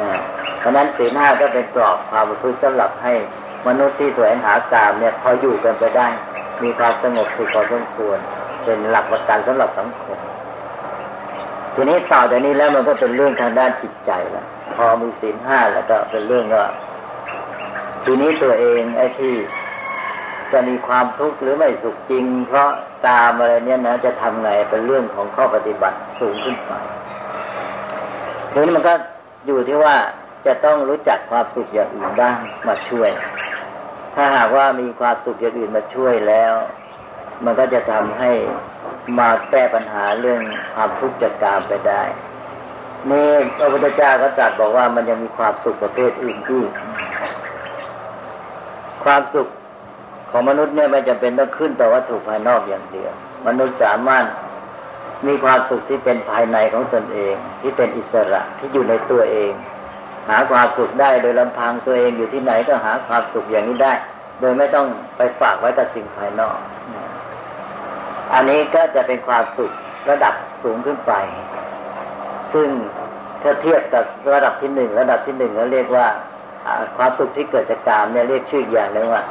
[0.00, 0.10] นะ
[0.58, 3.14] เพราะนั้นสีห้าก็เป็นกรอบความประพฤติสำหรับให้
[3.66, 6.08] มนุษย์ที่แสวงหากามเนี่ยพออยู่กันไปได้
[6.62, 8.18] มีความสงบสุขพอสมควร
[8.64, 10.18] เป็นหลักประกันสำหรับสังคม
[11.74, 16.66] ทีนี้ต่อจากนี้แล้วมันก็เป็นเรื่องทางด้านจิตใจแล้ว พอมีศีลห้าแล้วก็เป็นเรื่องว่า
[18.04, 19.34] ทีนี้ตัวเองไอ้ที่
[20.52, 22.70] จะมีความทุกข์หรือไม่สุขจริง เพราะ
[23.08, 26.72] ตามอะไรเนี่ยนะจะทำไงเป็นเรื่องของข้อปฏิบัติสูงขึ้นไป
[28.52, 28.94] ทีนี้มันก็
[29.46, 29.96] อยู่ที่ว่า
[30.46, 33.10] จะต้องรู้จักความสุขอย่างอื่นบ้างมาช่วย
[34.14, 36.54] ถ้าหากว่ามีความสุขอย่างอื่นมาช่วยแล้ว
[37.44, 38.30] มันก็จะทำให้
[39.18, 40.40] มาแก้ปัญหาเรื่อง
[40.74, 42.02] ความทุกข์จากกามไปได้
[43.10, 46.70] นี่พระพุทธเจ้าก็ตรัสบอกว่ามันยังมีความสุขประเภทอื่นอีก
[49.04, 49.48] ความสุข
[50.30, 53.12] ของมนุษย์เนี่ยไม่จำเป็นต้องขึ้นต่อวัตถุภายนอกอย่างเดียว
[53.46, 54.24] มนุษย์สามารถ
[55.26, 59.52] มีความสุขที่เป็นภายในของตนเอง ที่เป็นอิสระที่อยู่ในตัวเอง
[60.28, 63.92] หาความสุขได้โดยลำพังตัวเองอยู่ที่ไหนก็หาความสุขอย่างนี้ได้
[64.40, 64.86] โดยไม่ต้อง
[65.16, 66.56] ไปฝากไว้กับสิ่งภายนอก
[68.34, 69.72] อันนี้ก็จะเป็นความสุข
[70.10, 71.12] ระดับสูงขึ้นไป
[72.54, 72.68] ซึ่ง
[73.42, 76.06] ถ้าเทียบกับระดับที่หนึ่งระดับที่หนึ่งเราเรียกว่า
[76.96, 79.22] ความสุขที่เกิดจากกามเนี่ยเรียกชื่ออย่างหนึ่งว่า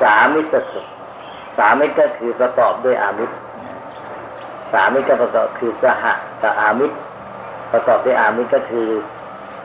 [0.00, 0.86] สามิสสุข
[1.58, 3.36] สามิก็คือประกอบด้วยอามิตร
[4.72, 6.04] สามิก็ประกอบคือสห
[6.42, 6.96] กับอามิตร
[7.72, 8.88] ประกอบด้วยอามิตรก็คือ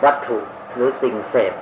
[0.03, 0.37] วัตถุ
[0.75, 1.53] หรือสิ่งเสพ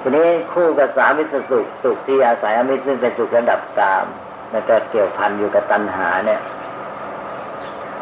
[0.00, 4.06] ทีนี้คู่กับสามิสสุขสุขที่อาศัยอามิตรซึ่งเป็นสุขระดับกาม
[4.52, 6.40] แล้วก็เกี่ยวพันอยู่กับตัณหาเนี่ย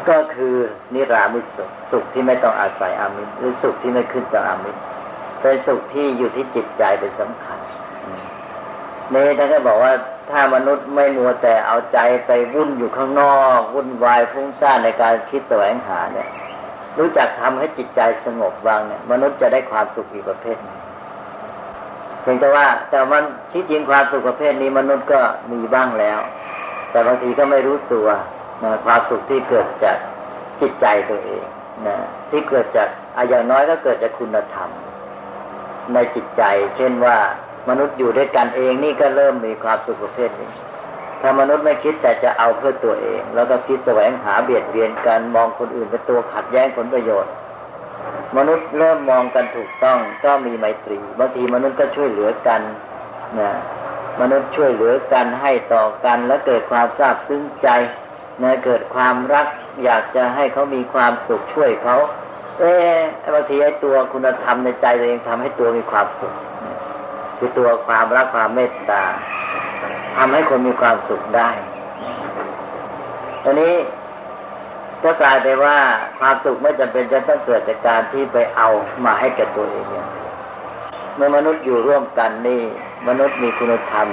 [0.09, 0.55] ก็คือ
[0.93, 4.79] นิรามิสุขสุขที่ไม่ต้องอาศัยอามิตรหรือสุขที่ไม่ขึ้นจากอามิตร
[5.41, 7.59] เป็นสุขที่อยู่ที่จิตใจเป็นสำคัญ
[9.13, 9.93] นี่ท่านก็บอกว่า
[10.29, 16.29] ถ้ามนุษย์ไม่มัวแต่เอาใจไปวุ่นอยู่ข้างนอก วุ่นวายฟุ้งซ่านในการคิดแสวงหาเนี่ย
[16.99, 20.57] รู้จักทำให้จิตใจสงบวางเนี่ย มนุษย์จะได้ความสุขอีกประเภท
[22.21, 26.19] เพียงแต่ว่า แต่มันที่จริงความสุขประเภทนี้มนุษย์ก็มีบ้างแล้ว
[26.91, 28.07] แต่บางทีก็ไม่รู้ตัว
[28.63, 29.97] นะความสุขที่เกิดจาก
[30.61, 31.43] จิตใจตัวเอง
[31.87, 31.95] นะ
[32.29, 34.69] ที่เกิดจากอาอย่างน้อยก็เกิดจากคุณธรรม
[35.93, 36.43] ในจิตใจ
[36.77, 37.17] เช่นว่า
[37.69, 40.51] มนุษย์อยู่ด้วยกันเองนี่ก็เริ่มมีความสุขประเภทนี้
[41.21, 47.31] ถ้ามนุษย์ไม่คิดแต่จะเอาเพื่อตัวเอง แล้วก็คิดแสวงหาเบียดเบียนกันมองคนอื่นเป็นตัวขัดแย้งผลประโยชน์
[48.37, 52.61] มนุษย์เริ่มมองกันถูกต้องก็มีไมตรีบางทีมนุษย์ก็ช่วยเหลือกัน
[53.39, 53.51] นะ
[54.21, 57.69] มนุษย์ช่วยเหลือกันให้ต่อกันแล้วเกิดความซาบซึ้งใจ
[58.41, 59.47] นะเกิดความรัก
[59.83, 61.97] อยากจะให้เขามีความสุขช่วยเขา
[62.59, 62.73] เอ๊
[63.33, 66.33] บางทีไอ้ตัวคุณธรรมในใจตัวเองทำให้ตัวมีความสุข
[67.37, 69.03] คือตัวความรักความเมตตา
[70.15, 71.49] ทำให้คนมีความสุขได้
[73.43, 73.75] อันนี้
[75.03, 75.77] ก็กลายไปว่า
[76.19, 78.69] ความสุขไม่จำเป็นจะต้องเกิดจากการที่ไปเอา
[79.05, 79.85] มาให้แก่ตัวเอง
[81.15, 82.61] เมื่อมนุษย์อยู่ร่วมกันนี่
[83.07, 84.07] มนุษย์มีคุณธรรม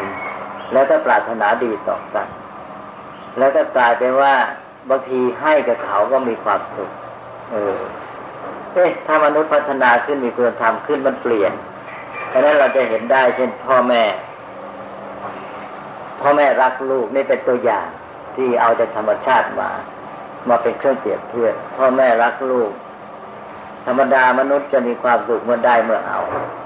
[0.73, 2.27] แล้วก็ปรารถนาดีต่อกัน
[3.39, 4.35] แล้วก็กลายไปว่า
[4.91, 6.91] บางทีให้กับเขาก็มีความสุข
[7.53, 7.79] เออ
[8.75, 11.53] เอ๊ะถ้ามนุษย์พัฒนาขึ้นมีคุณธรรมขึ้นมันเปลี่ยน
[12.29, 14.05] เพราะนั้นเราจะเห็นได้เช่นพ่อแม่
[16.21, 17.87] พ่อแม่รักลูกนี่เป็นตัวอย่าง
[18.37, 19.71] ที่เอาจากธรรมชาติมา
[20.49, 22.73] มาเป็นเครื่องเปรียบเทียบพ่อแม่รักลูก
[23.87, 26.21] ธรรมดามนุษย์จะมีความสุขเมื่อได้เมื่อเอา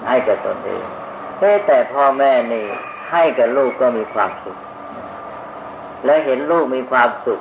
[0.08, 0.84] ให้แก่ตนเอง
[1.66, 2.66] แต่พ่อแม่นี่
[3.10, 4.58] ให้กับลูกก็มีความสุข
[6.04, 7.40] และเห็นลูกมีความสุข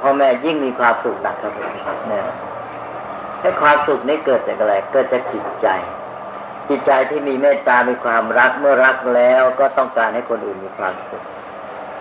[0.00, 1.52] พ่อแม่ยิ่งมีความสุขหนักครับ
[2.08, 2.24] เนี่ย
[3.40, 5.68] ให้ความสุขนี้เกิดจากอะไร เกิดจากจิตใจ
[6.68, 11.22] จิตใจที่มีเมตตา มีความรัก เมื่อรักแล้วก็ต้องการให้คนอื่นมีความสุข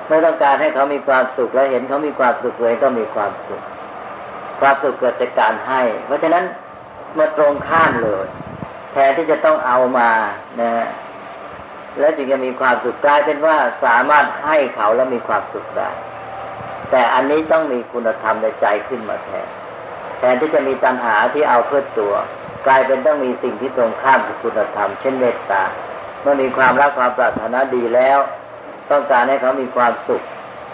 [0.08, 3.62] เมื่อต้องการให้เขามีความสุข แล้วเห็นเขามีความสุขเลยก็มีความสุข
[4.62, 6.44] ความสุขเกิดจากการให้ เพราะฉะนั้น
[7.18, 8.26] มาตรงข้ามเลย
[8.92, 10.10] แทนที่จะต้องเอามา
[10.62, 10.72] นะ
[12.00, 15.90] แล้วจึงจะมีความสุขกลายเป็นว่าสามารถให้เขาแล้วมีความสุขได้
[16.92, 19.48] แต่อันนี้ต้องมีคุณธรรมในใจขึ้นมาแทน
[20.18, 22.14] แทนที่จะมีตัณหาที่เอาเพื่อตัว
[22.68, 25.64] กลายเป็นต้องมีสิ่งที่ตรงข้ามกับคุณธรรม เช่นเมตตา
[26.22, 28.20] เมื่อมีความรักความปรารถนาดีแล้ว
[28.92, 30.24] ต้องการให้เขามีความสุข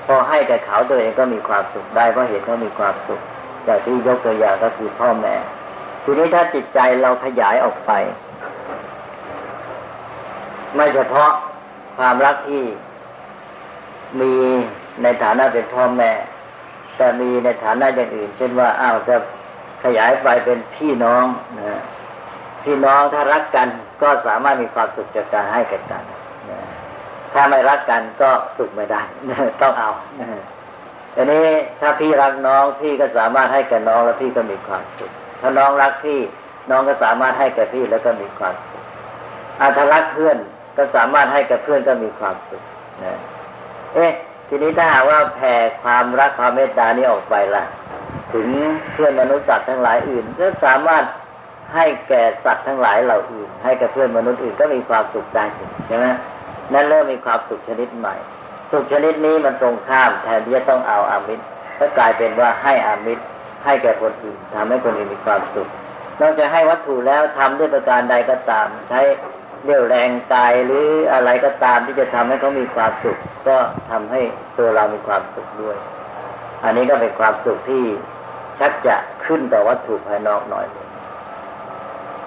[0.08, 3.22] พอให้แต่เขาตัวเองก็มีความสุขได้เพราะเห็นเขามีความสุข
[3.66, 5.36] อย่างที่ยกตัวอย่างก็คือพ่อแม่
[6.04, 7.92] ทีนี้ถ้าจิตใจเราขยายออกไป
[10.76, 11.32] ไม่เฉพาะ
[11.98, 12.64] ความรักที่
[14.20, 14.34] มี
[15.04, 16.12] ในฐานะเป็นพ่อแม่
[16.98, 19.16] แต่มีในฐานะอย่างอื่น เช่นว่าอ้าวจะ
[19.84, 21.26] ขยายไปเป็นพี่น้อง
[21.60, 21.82] นะ
[22.64, 23.68] พี่น้องถ้ารักกัน
[24.02, 26.04] ก็สามารถมีความสุขจากการให้กันกัน
[26.52, 26.62] นะ
[27.34, 29.02] ถ้าไม่รักกันก็สุขไม่ได้
[29.62, 29.92] ต้องเอา
[31.16, 31.48] อันนี้
[31.80, 35.12] ถ้าพี่รักน้องพี่ก็สามารถให้กับน้องแล้วพี่ก็มีความสุข
[35.42, 36.20] ถ้าน้องรักพี่
[36.70, 38.84] น้องก็สามารถให้กับพี่แล้วก็มีความสุข
[39.60, 40.38] อาถ้ารักเพื่อน
[40.78, 42.64] ก็สามารถให้กับเพื่อนก็มีความสุข
[43.04, 43.20] นะ
[43.94, 44.12] เอ๊ะ
[44.48, 47.64] ทีนี้ถ้าหากว่าแผ่ความรักความเมตตานี้ออกไปล่ะ
[48.34, 48.48] ถึง
[48.94, 51.04] เพื่อนมนุษย์สัตว์ทั้งหลายอื่น ก็สามารถ
[51.76, 55.46] ให้แก่สัตว์ทั้งหลายเหล่าอื่น ให้กับเพื่อนมนุษย์อื่นก็มีความสุขได้
[55.88, 56.08] ใช่ไหม
[56.74, 58.16] นั่นเริ่มมีความสุขชนิดใหม่
[58.72, 61.44] สุขชนิดนี้มันตรงข้ามแทนที่จะต้องเอาอามิตร
[61.80, 63.24] ก็กลายเป็นว่าให้อามิตร
[63.66, 65.68] ให้แก่คนอื่นทำให้คนอื่นมีความสุข
[66.22, 69.02] นอกจากให้วัตถุแล้วทำด้วยประการใดก็ตาม ใช้
[69.66, 73.58] เรี่ยวแรงกายหรืออะไรก็ตามที่จะทำให้เขามีความสุข ก็
[73.92, 74.22] ทำให้
[74.58, 75.78] ตัวเรามีความสุขด้วย
[76.64, 77.84] อันนี้ก็เป็นความสุขที่
[78.60, 80.66] ชักจะขึ้นต่อวัตถุภายนอกหน่อย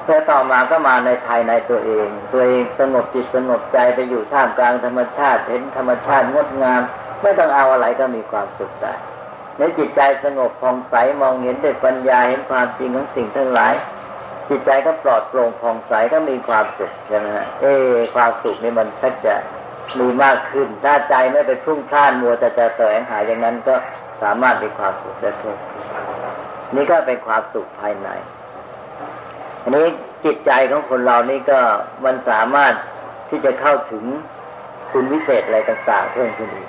[0.03, 6.83] เพื่อต่อมาก็มาในภายในตัวเอง ตัวเองสงบจิตสงบใจไปอยู่ท่ามกลางธรรมชาติ เห็นธรรมชาติงดงาม
[7.22, 8.94] ไม่ต้องเอาอะไรก็มีความสุขได้
[9.59, 13.74] ในจิตใจสงบผ่องใสมองเห็นด้วยปัญญาเห็นความจริงของสิ่งทั้งหลาย
[14.48, 17.66] จิตใจก็ปลอดโปร่งผ่องใสก็มีความสุขใช่ไหมฮะเอ
[18.14, 19.37] ความสุขนี่มันชักจะ
[19.98, 23.74] มีมากขึ้นถ้าใจไม่ไปพุ่งพล่านมัวแต่จะแสวงหาอย่างนั้นก็
[24.22, 25.58] สามารถมีความสุขได้เพิ่ม
[26.74, 28.08] นี่ก็เป็นความสุขภายใน
[29.62, 29.87] อันนี้
[30.24, 31.58] จิตใจของคนเรานี่ก็
[32.04, 32.72] มันสามารถ
[33.28, 34.04] ที่จะเข้าถึง
[34.92, 36.68] คุณวิเศษอะไรต่างๆเพิ่มขึ้นอีก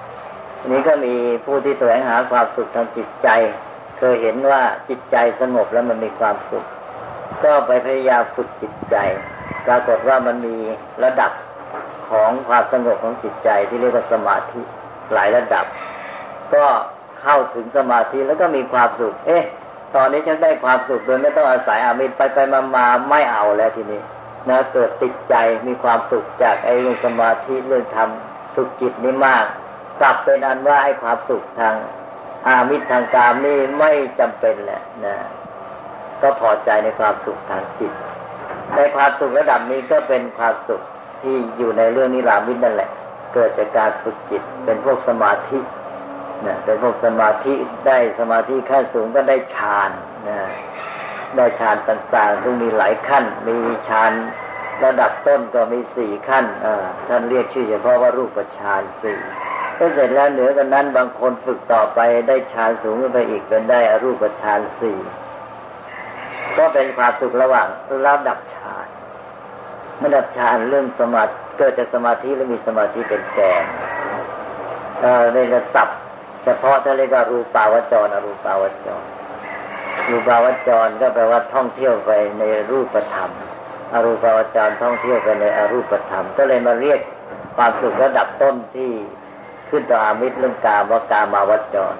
[0.61, 1.13] อันนี้ก็มี
[1.45, 3.29] ผู้ที่แสวงหาความสุขทางจิตใจ
[3.97, 6.65] เคยเห็นว่าจิตใจสงบแล้วมันมีความสุข
[7.43, 8.95] ก็ไปพยายามฝึกจิตใจ
[9.67, 10.55] ปรากฏว่ามันมี
[11.03, 11.31] ระดับ
[12.09, 14.61] ของความสงบของจิตใจที่เรียกว่าสมาธิ
[15.13, 15.65] หลายระดับ
[16.53, 16.65] ก็
[17.21, 19.43] เข้าถึงสมาธิแล้วก็มีความสุข เอ๊ะ
[19.95, 24.01] ตอนนี้ฉันได้ความสุขโดยไม่ต้องอาศัยอามิตรไปไปมามาไม่เอาแล้วทีนี้
[24.49, 25.35] นะเกิดติดใจ
[25.67, 28.09] มีความสุขจากไอ้เรื่องสมาธิเรื่องธรรม
[28.55, 29.45] ฝึกจิตนี่มาก
[30.01, 31.75] กลับเป็นอันว่าไอ้ความสุขทาง
[32.47, 35.15] อามิตรทางกามนี่ไม่จำเป็นแหละนะ
[36.21, 37.91] ก็พอใจในความสุขทางจิต
[38.75, 40.81] ในความสุขระดับนี้ก็เป็นความสุข
[41.21, 42.89] ที่อยู่ในเรื่องนิรามิตนั่นแหละ
[43.33, 45.59] เกิดจากการฝึกจิต เป็นพวกสมาธิ
[46.45, 47.53] นะเป็นพวกสมาธิ
[47.87, 49.91] ได้สมาธิขั้นสูงก็ได้ฌาน
[50.27, 50.37] นะ
[51.35, 53.55] ได้ฌานต่างๆซึ่งมีหลายขั้น มี
[53.89, 54.11] ฌาน
[54.83, 56.45] ระดับต้นก็มีสี่ขั้น
[57.07, 59.19] ท่านเรียกชื่อเฉพาะว่ารูปฌานสี่
[59.77, 64.97] ก็เสร็จแล้วเหนือกันนั้นบางคนฝึกต่อไปได้ฌานสูงขึ้นไปอีกเป็นได้อรูปฌานสี่
[66.57, 67.67] ก็เป็นความสุขระหว่าง
[68.05, 68.87] ระดับฌาน
[70.03, 73.63] ระดับฌานเรื่องสมาธิเกิดจากสมาธิและมีสมาธิเป็นแกน
[75.33, 75.87] ในระดับ
[76.43, 79.03] เฉพาะถ้าเรียกว่ารูปาวจรอรูปาวจร
[80.09, 83.31] รูปาวจรก็แปลว่าท่องเที่ยวไปในรูปธรรม
[83.93, 86.99] อรูปาวจรท่องเที่ยวไปในอรูปธรรม ก็เลยมาเรียก
[87.55, 88.91] ความสุขระดับต้นที่
[89.69, 91.95] ขึ้นต่ออามิตรเรื่องกามว่ากามาวจร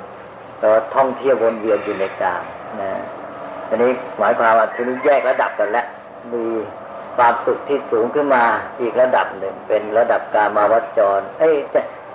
[0.57, 2.43] แต่ว่าท่องเที่ยววนเวียนอยู่ในกาม
[2.81, 2.91] นะ
[3.69, 5.85] อันนี้หมายความว่าทีนี้แยกระดับกันแล้ว
[6.33, 6.45] มี
[7.17, 8.43] ความสุขที่สูงขึ้นมา
[8.81, 11.55] อีกระดับหนึ่ง เป็นระดับกามาวจร เอ้ย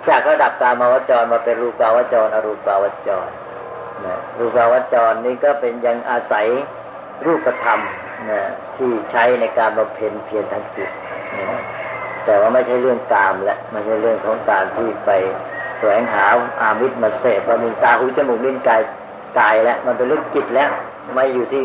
[0.09, 3.29] จากระดับกามาวจรมาเป็นรูปาวจร อรูปาวจร
[4.05, 6.47] นะรูปาวจรนี่ก็เป็นยังอาศัย
[7.25, 7.79] รูปธรรม
[8.29, 8.41] นะ
[8.77, 10.89] ที่ใช้ในการบำเพ็ญเพียรทางจิต
[11.39, 11.61] นะ
[12.25, 15.11] แต่ว่าไม่ใช่เรื่องกามและไม่ใช่เรื่องของการที่ไป
[15.77, 16.25] แสวงหา
[16.61, 18.81] อามิตรมาเสพว่ามีตาหูจมูกลิ้นกาย
[19.39, 20.71] กายแล้ว มันเป็นเรื่องจิตแล้ว
[21.13, 21.63] ไม่อยู่ที่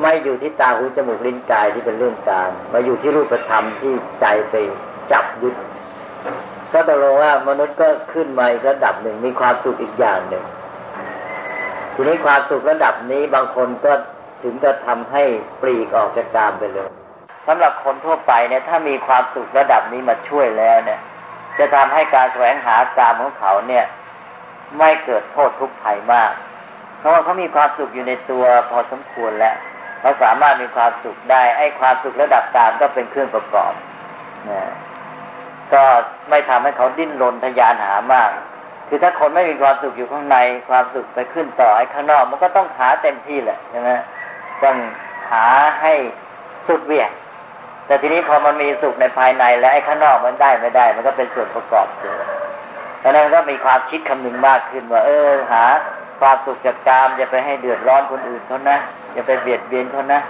[0.00, 4.54] ไม่อยู่ที่ตาหูจมูกลิ้นกายที่เป็นเรื่องการมาอยู่ที่รูปธรรมที่ใจไป
[5.12, 5.54] จับยึด
[6.72, 10.44] ก็ตกลงว่ามนุษย์ก็ขึ้นมาอีกระดับหนึ่งมีความสุขอีกอย่างหนึ่ง
[11.94, 13.92] ทีนี้ความสุขระดับนี้บางคนก็
[14.42, 15.22] ถึงจะทำให้
[15.62, 16.90] ปลีกออกจากกามไปเลย
[17.46, 21.00] สำหรับคนทั่วไปเนี่ยถ้ามีความสุขระดับนี้มาช่วยแล้วเนี่ย
[21.58, 23.84] จะทำให้การแสวงหากามของเขาเนี่ย
[24.78, 26.32] ไม่เกิดโทษทุกข์ภัยมาก
[27.04, 29.56] ราะว่าเขามีความสุขอยู่ในตัวพอสมควรแล้ว
[30.00, 33.72] เขาสามารถมีความสุขได้ ไอ้ความสุขระดับกามก็เป็นเครื่องประกอบ
[34.50, 34.62] นะ
[35.72, 35.82] ก็
[36.30, 38.30] ไม่ทำให้เขาดิ้นรนทยานหามาก
[38.88, 40.36] คือถ้าคนไม่มีความสุขอยู่ข้างใน
[40.68, 43.90] ความสุขไปขึ้นต่อไอ้ข้างนอก มันก็ต้องหาเต็มที่แหละใช่ไหม
[44.64, 44.76] ต้อง
[45.30, 45.46] หา
[45.80, 45.92] ให้
[46.66, 47.10] สุดเวียง
[47.86, 52.16] แต่ทีนี้พอมันมีสุขในภายในแล้วไอ้ข้างนอกมันได้ไม่ได้ มันก็เป็นส่วนประกอบเสีย
[53.02, 55.64] ดังนั้นก็มีความคิดคำนึงมากขึ้นว่า เออหา
[56.20, 58.78] ความสุขจากกามอย่าไปให้เดือดร้อนคนอื่นเขานะ
[59.14, 60.20] อย่าไปเบียดเบียนเขานะ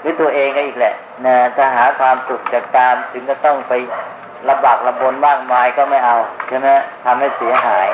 [0.00, 0.94] หรือตัวเองก็อีกแหละ
[1.26, 3.72] นะถ้าหาความสุขจากกามถึงก็ต้องไป
[4.48, 6.16] ลำบากลำบนมากมายก็ไม่เอา
[6.48, 6.68] ใช่ไหม
[7.04, 7.88] ทำให้เสียหาย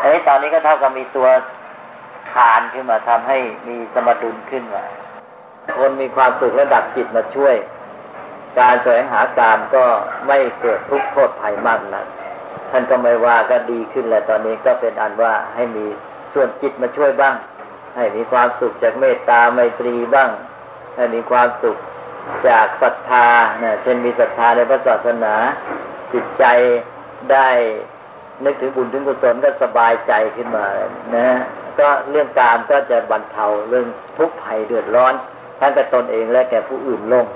[0.00, 1.28] อันนี้ตอนนี้ก็เท่ากับมีตัว
[2.32, 4.84] ขานขึ้นมาทำให้มีสมดุลขึ้นมา
[5.78, 7.54] คนมีความสุขระดับจิตมาช่วย
[8.60, 9.84] การแสวงหากามก็
[10.26, 12.06] ไม่เกิดทุกข์โทษภัยมากนัก
[12.70, 15.86] ท่านก็ไม่ว่าก็ดีขึ้นแหล้วตอนนี้ก็เป็นอันว่าให้มี
[16.34, 17.34] ส่วนจิตมาช่วยบ้าง
[17.96, 20.30] ให้มีความสุขจากเมตตาไมตรีบ้าง
[20.96, 21.76] ให้มีความสุข
[22.48, 23.28] จากศรัทธา
[23.60, 25.34] เนี่ยเช่นมีศรัทธาในพระศาสนา
[26.12, 26.44] จิตใจ
[27.32, 27.48] ได้
[28.44, 30.66] นึกถึงบุญถึงกุศลก็สบายใจขึ้นมา
[31.16, 31.28] นะ
[31.78, 35.14] ก็เรื่องการก็จะบรรเทาเรื่องทุกข์ภัยเดือดร้อน
[35.60, 37.26] ทั้งแก่ตนเองและแก่ผู้อื่นลง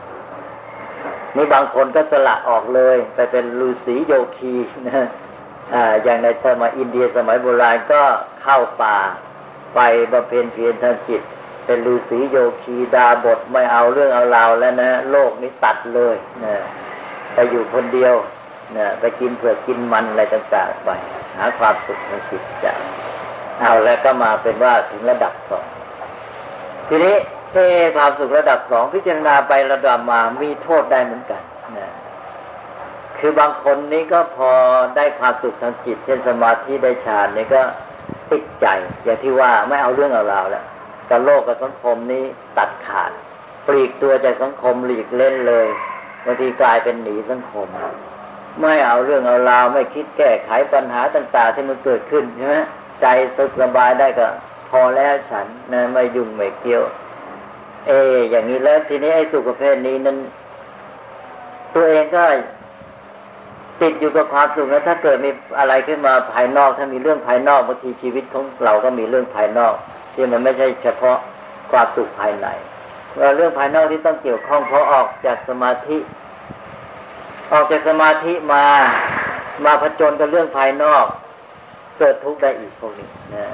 [1.36, 4.54] นี่บางคนก็สละออกเลย ไปเป็นฤาษีโยคี
[4.88, 5.06] นะ
[6.02, 8.02] อย่างในสมัยอินเดียสมัยโบราณก็
[8.42, 8.96] เข้าป่า
[9.74, 9.80] ไป
[10.12, 11.22] บำเพ็ญเพียรทางจิต
[11.64, 16.54] เป็นฤาษีโยคีดาบทไม่เอาเรื่องเอาราวแล้วนะ โลกนี้ตัดเลยนะ
[17.34, 18.14] ไปอยู่คนเดียว
[18.76, 20.88] นะไปกินเผือกกินมันอะไรต่างๆไป
[21.36, 22.66] หาความสุขในจิตใจ
[23.60, 25.66] เอาแล้วก็มาเป็นว่าถึงระดับสอง
[26.88, 27.16] ทีนี้
[27.50, 27.56] เท
[27.96, 31.42] ความสุขระดับสองพิจารณาไประดับมามีโทษได้เหมือนกัน
[33.20, 34.50] คือบางคนนี้ก็พอ
[34.96, 37.62] ได้ความสุขทางจิต เช่นสมาธิได้ฌานนี่ก็
[38.30, 38.66] ติดใจ
[39.04, 40.64] อย่างที่ว่าไม่เอาเรื่องเอาราวแล้ว
[41.10, 42.24] กับโลกกับสังคมนี้
[42.58, 43.10] ตัดขาด
[43.66, 45.66] ปลีกตัวจากสังคมหลีกเล่นเลย
[46.24, 47.68] บางทีกลายเป็นหนีสังคม
[48.60, 52.56] ไม่เอาเรื่องเอาราวไม่คิดแก้ไขปัญหาต่างๆที่มันเกิดขึ้นใช่ไหม
[53.00, 54.26] ใจสุขสบายได้ก็
[54.70, 56.82] พอแล้วฉันนะไม่ยุ่งไม่เกี่ยว
[57.88, 57.92] เอ
[58.30, 60.16] อย่างนี้แล้วทีนี้ไอ้สุขประเภทนี้นั้น
[61.74, 62.24] ตัวเองก็
[63.82, 69.74] ติดอยู่กับความสุขแล้วถ้าเกิดมีอะไรขึ้นมาภายนอก ถ้ามีเรื่องภายนอกบางทีชีวิตของเราก็มีเรื่องภายนอก
[70.14, 71.18] ที่มันไม่ใช่เฉพาะ
[71.72, 72.46] ความสุขภายใน
[73.36, 75.98] เรื่องภายนอกที่ต้องเกี่ยวข้องเพราะออกจากสมาธิ
[77.52, 78.64] ออกจากสมาธิมา
[79.64, 81.04] มาผจญกับเรื่องภายนอก
[81.98, 83.46] เกิดทุกข์ได้อีกพวกนี้นะ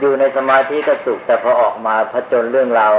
[0.00, 2.92] อยู่ในสมาธิก็สุขแต่พอออกมาผจญเรื่องราว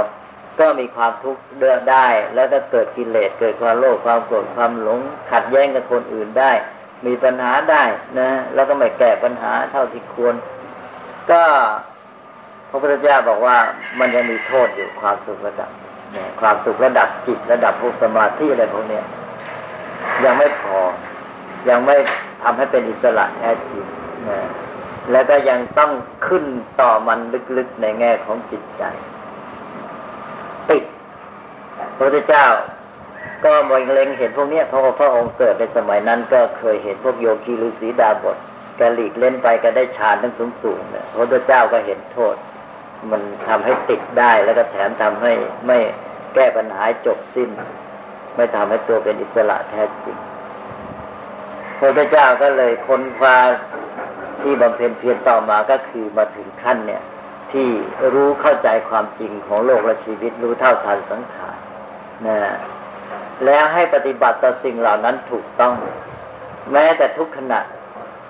[0.62, 5.00] ก็มีความทุกข์เดือดได้ แล้วก็เกิดกิเลสเกิดความโลภความโกรธความหลง
[5.32, 6.52] ขัดแย้งกับคนอื่นได้
[7.06, 7.84] มีปัญหาได้
[8.18, 10.34] นะแล้วก็ไม่แก้ปัญหาเท่าที่ควร
[11.30, 11.42] ก็
[12.70, 13.56] พระพุทธเจ้าบอกว่า
[14.00, 15.70] มันยังมีโทษอยู่ความสุขระดับ
[16.40, 19.00] ความสุขระดับจิตระดับภูสมาธิอะไรพวกนี้
[20.24, 20.78] ยังไม่พอ
[21.68, 21.96] ยังไม่
[22.42, 23.84] ทำให้เป็นอิสระแท้จริง
[24.28, 24.40] นะ
[25.12, 25.90] แล้วก็ยังต้อง
[26.26, 26.44] ขึ้น
[26.80, 27.18] ต่อมัน
[27.56, 28.84] ลึกๆในแง่ของจิตใจ
[30.70, 30.84] ติด
[31.96, 32.46] พระพุทธเจ้า
[33.44, 38.36] ก็มองเล็งเห็นพวกนี้เพราะพระองค์เกิดในสมัยนั้น ก็เคยเห็นพวกโยคีฤาษีดาบท
[38.76, 42.36] แกหลีกเล่นไปก็ได้ฌานทั้งสูงสูงเนี่ยพระพุทธเจ้าก็เห็นโทษ
[43.10, 45.32] มันทำให้ติดได้แล้วก็แถมทำให้
[45.66, 45.78] ไม่
[46.34, 47.50] แก้ปัญหาจบสิ้น
[48.36, 50.16] ไม่ทำให้ตัวเป็นอิสระแท้จริง
[51.78, 53.36] พระพุทธเจ้าก็เลยค้นคว้า
[54.42, 57.02] ที่บำเพ็ญเพียรต่อมาก็คือมาถึงขั้นเนี่ย
[57.52, 57.68] ที่
[58.14, 61.56] รู้เข้าใจความจริงของโลกและชีวิตรู้เท่าทันสังขาร
[62.26, 62.38] นะ
[63.44, 65.74] แล้วให้ปฏิบัติต่อสิ่งเหล่านั้นถูกต้อง
[66.72, 67.60] แม้แต่ทุกขณะ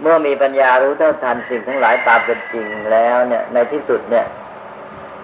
[0.02, 4.26] เมื่อมีปัญญารู้เท่าทันสิ่งทั้งหลายตามเป็นจริงแล้วเนี่ย ในที่สุดเนี่ย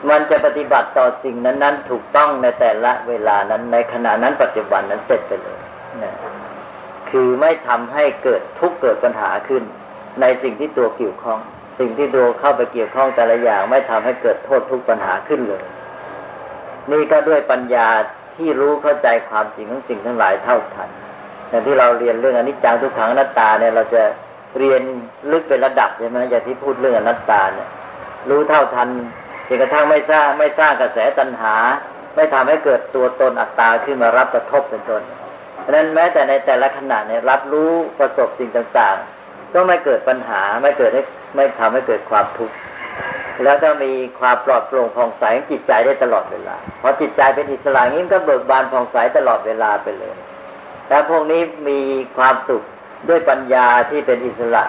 [0.08, 5.58] มันจะปฏิบัติต่อสิ่งนั้นๆ ถูกต้องในแต่ละเวลานั้น ในขณะนั้นปัจจุบันนั้นเสร็จไปเลย
[6.02, 6.12] นะ
[7.10, 9.62] คือไม่ทำให้เกิดทุกข์เกิดปัญหาขึ้น
[10.20, 11.38] ในสิ่งที่ตัวเกี่ยวข้อง
[11.78, 15.62] สิ่งที่ดูเข้าไปเกี่ยวข้องแต่ละอย่างไม่ทำให้เกิดโทษทุกปัญหาขึ้นเลย
[16.92, 17.88] นี่ก็ด้วยปัญญา
[18.36, 20.90] ที่รู้เข้าใจความจริงของสิ่งทั้งหลายเท่าทัน
[21.48, 24.02] อย่างที่เราเรียนเรื่องอนิจจังทุกขังอนัตตาเนี่ยเราจะ
[24.58, 24.80] เรียน
[25.32, 27.68] ลึกเป็นระดับใช่ไหมอย่างที่พูดเรื่องอนัตตาเนี่ย
[28.30, 28.88] รู้เท่าทัน
[29.46, 31.54] จนกระทั่งไม่สร้างไม่สร้างกระแสตัณหา
[32.16, 35.02] ไม่ทำให้เกิดตัวตนอัตตาขึ้นมารับกระทบเป็นต้น
[35.60, 40.98] เพราะนั้นแม้แต่ในแต่ละขณะเนี่ยรับรู้ประสบสิ่งต่างๆ ก็ไม่เกิดปัญหาไม่เกิดให
[41.34, 42.54] ไม่ทำให้เกิดความทุกข์
[43.44, 50.14] แล้วก็มีความปลอดโปร่งผ่องใสจิตใจได้ตลอดเวลาพอจิตใจเป็นอิสระงี้ก็เบิกบานผ่องใสตลอดเวลาไปเลย
[50.88, 51.80] แต่พวกนี้มี
[52.16, 52.62] ความสุข
[53.08, 54.64] ด้วยปัญญาที่เป็นอิสระ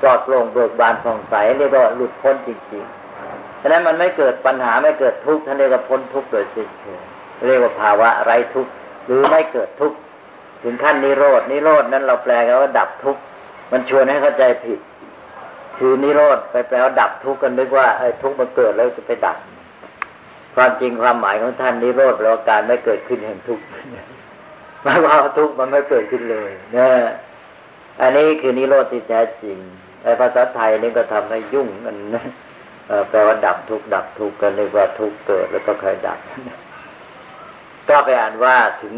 [0.00, 7.00] ปลอดโปร่งเบิกบานผ่องใสเรียกว่าหลุดพ้นจริงๆฉะนั้นมันไม่เกิดปัญหาไม่เกิดทุกข์ท่านเรียกว่าพ้นทุกข์โดยสิ้นเชิง
[7.46, 8.70] เรียกว่าภาวะไร้ทุกข์
[9.06, 9.96] หรือไม่เกิดทุกข์
[10.62, 13.20] ถึงขั้นนิโรดนิโรดนั้นเราแปลกันว่าดับทุกข์
[13.72, 14.80] มันชวนให้เข้าใจผิด
[15.82, 19.38] คือนิโรธไปแปลว่าดับทุกข์กันนึกว่าไอ้ทุกข์มันเกิดแล้วจะไปดับ
[20.56, 23.64] ความจริงความหมายของท่านนิโรธแปลว่าการไม่เกิดขึ้นแห่งทุกข์
[24.82, 26.90] หมายว่าทุกข์มันไม่เกิดขึ้นเลยนะ
[28.00, 29.56] อันนี้คือนิโรธที่แท้จริง
[30.02, 32.24] ไอ้ภาษาไทยนี่ก็ทำให้ยุ่งกันนะ
[33.10, 36.18] แปลว่าดับทุกข์ดับทุกข์กันนึกว่าทุกข์เกิดแล้วก็เคยดับ
[37.88, 38.94] ก็ไปอ่านว่าถึง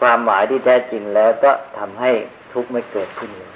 [0.00, 2.10] ความหมายที่แท้จริงแล้วก็ทำให้
[2.52, 3.55] ทุกข์ไม่เกิดขึ้นเลย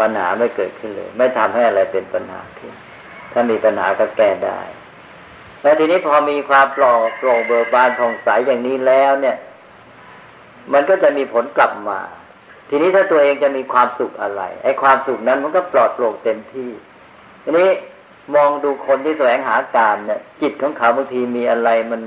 [0.00, 2.72] ปัญหาไม่เกิดขึ้นเลย ไม่ทำให้อะไรเป็นปัญหาขึ้น
[3.32, 4.60] ถ้ามีปัญหาก็แก้ได้
[5.62, 9.36] แล้วทีนี้พอมีความปลอดโปร่งเบิกบานผ่องใสอย่างนี้แล้วเนี่ย
[10.72, 12.00] มันก็จะมีผลกลับมา
[12.68, 16.70] ทีนี้ถ้าตัวเองจะมีความสุขอะไร ไอ้ความสุขนั้นมันก็ปลอดโปร่งเต็มที่
[17.44, 17.68] ทีนี้
[18.34, 22.02] มองดูคนที่แสวงหาการเนี่ย จิตของเขาบางทีมีอะไรมัน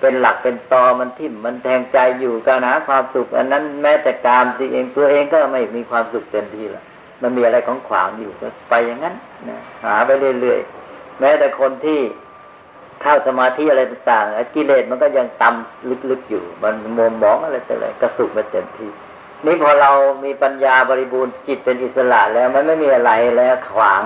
[0.00, 6.84] เป็นหลักเป็นตอมันทิ่มมันแทงใจอยู่การหาความสุข อันนั้นแม้แต่กามที่เองตัวเองก็ไม่มีความสุขเต็มที่ละ
[7.24, 9.14] มันมีอะไรของขวางอยู่ก็ไปอย่างนั้น
[9.48, 10.10] นะหาไป
[10.40, 12.00] เรื่อยๆแม้แต่คนที่
[13.02, 18.90] เข้าสมาธิอะไรต่างๆกิเลสมันก็ยังตำลึกๆอยู่ มันมัวมองอะไรต่ออะไรกระสุกม่เต็มที่
[19.44, 19.90] นี่พอเรา
[20.24, 24.02] มีปัญญาบริบูรณ์จิตเป็นอิสระแล้วมันไม่มีอะไรแล้วขวาง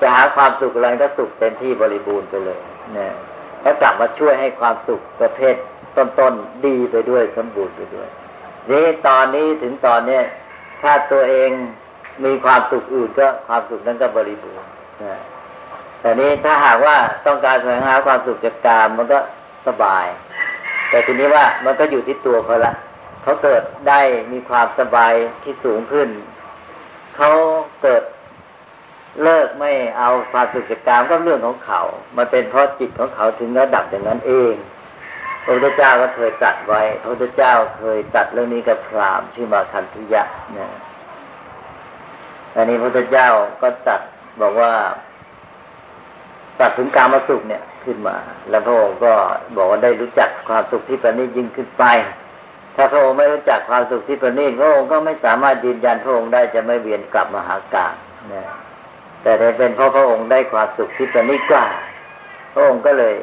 [0.00, 2.58] จะหาความสุขอะไรก็สุขเต็มที่บริบูรณ์ไปเลย
[2.94, 3.12] เนี่ย
[3.62, 5.54] แล้วกลับมาช่วยให้ความสุขประเภท
[5.96, 8.08] ต้นๆดีไปด้วยสมบูรณ์ไปด้วย
[8.70, 10.24] นี่ตอนนี้ถึงตอนเนี้ย
[10.82, 11.50] ถ้าตัวเอง
[12.24, 14.68] มีความสุขอื่นก็ความสุขนั้นก็บริบูรณ์
[16.00, 16.96] แต่นี้ถ้าหากว่า
[17.26, 19.18] ต้องการแสวงหาความสุขจากกามมันก็
[19.66, 20.06] สบาย
[20.90, 22.74] แต่ทีนี้ว่ามันก็อยู่ที่ตัวเขาละ
[23.22, 24.00] เขาเกิดได้
[24.32, 25.12] มีความสบาย
[25.42, 26.08] ที่สูงขึ้น
[27.16, 27.30] เขา
[27.82, 28.02] เกิด
[29.22, 31.80] เลิกไม่เอาความสุขจากกามก็เรื่องของเขา
[32.16, 34.54] มันเป็นเพราะจิตของเขาถึงระดับอย่างนั้นเอง
[35.44, 40.22] พระพุทธเจ้าก็เคยตัดไว้ พระพุทธเจ้าเคยตัดเรื่องนี้กับพรามชื่อมาคันธุยะ
[40.54, 40.70] เนี่ย
[42.56, 43.28] อันนี้พระพุทธเจ้า
[43.62, 44.00] ก็ตัด
[44.40, 44.72] บอกว่า
[46.60, 48.16] ตัดถึงการมาสุขเนี่ยขึ้นมา
[48.50, 49.12] แล้วพระองค์ก็
[49.56, 51.84] บอกว่าได้รู้จักความสุขที่ประณีตยิ่งขึ้นไป
[52.76, 57.94] ถ้าพระองค์ไม่รู้จักความสุขที่ประณีตพระองค์ก็ไม่สามารถยืนยันพระองค์ได้จะไม่เวียนกลับมาหากาม
[58.32, 58.44] นะ
[59.22, 61.64] แต่ได้เป็นเพราะพระองค์ได้ความสุขที่ประณีตกว่า
[62.54, 63.14] พระองค์ก็เลย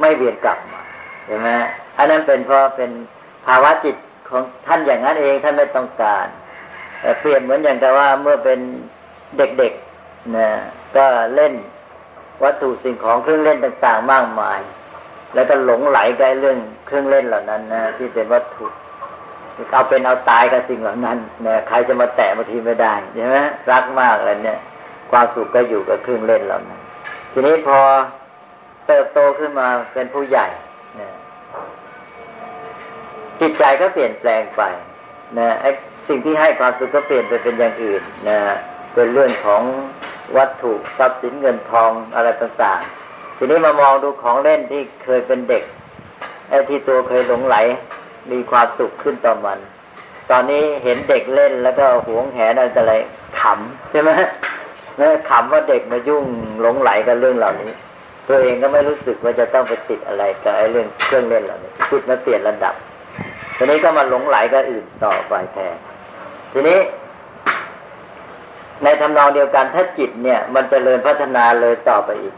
[0.00, 0.82] ไม่เวียนกลับมา
[1.26, 1.48] เห็นไหม
[1.98, 2.90] อันนั้นเป็นเพราะเป็น
[3.46, 3.96] ภาวะจิต
[4.28, 6.26] ของท่านอย่างนั้นเองท่านไม่ต้องการ
[7.20, 8.58] เปรียบเหมือนอย่างกับว่าเมื่อเป็น
[9.38, 10.48] เด็กๆนะ
[10.96, 11.54] ก็เล่น
[12.42, 14.60] วัตถุสิ่งของเครื่องเล่นต่างๆมากมาย
[15.34, 18.66] แล้วก็หลงไหลกับเรื่องเครื่องเล่นเหล่านั้นนะที่เป็นวัตถุ
[19.72, 23.38] เอาเป็นเอาตายกับสิ่งเหล่านั้นนะใครจะมาแตะบางทีไม่ได้ใช่ไหม
[23.70, 24.60] รักมากอะไรเนี่ย
[25.10, 26.80] ความสุขก็อยู่กับเครื่องเล่นเหล่านั้น
[27.32, 27.78] ทีนี้พอ
[28.86, 30.46] เติบโตขึ้นมาเป็นผู้ใหญ่
[31.00, 31.08] นะ
[33.40, 34.62] จิตใจก็เปลี่ยนแปลงไป
[35.38, 35.70] นะไอ้
[36.08, 38.38] สิ่งที่ให้ความสุขก็เปลี่ยนไปเป็นอย่างอื่นนะ
[38.94, 39.62] เป็นเรื่องของ
[40.36, 45.64] วัตถุทรัพย์สินเงินทองอะไรต่างๆ ทีนี้มามองดูของเล่นที่เคยเป็นเด็ก
[46.48, 47.56] ไอ้ที่ตัวเคยหลงไหล
[48.32, 49.58] มีความสุขขึ้นต่อมัน
[50.30, 52.94] ตอนนี้เห็นเด็กเล่นแล้วก็หวงแหนอะไร
[53.40, 54.10] ขำใช่ไหม
[55.00, 56.24] นี่ยขำว่าเด็กมายุ่ง
[56.60, 57.72] หลงไหลกับเรื่องเหล่านี้
[58.28, 62.74] ตัวเองก็ไม่รู้สึกว่าจะต้องไปติดอะไรกับไอ้เรื่องเครื่องเล่นเหล่านี้จิตมาเปลี่ยนระดับ
[63.56, 65.76] ทีนี้ก็มาหลงไหลกับอื่นต่อไปแทน
[66.58, 66.80] ทีนี้
[68.82, 72.34] ในทำนองเดียวกันถ้าจิตเนี่ย มันจเจริญพัฒนาเลยต่อไปอีก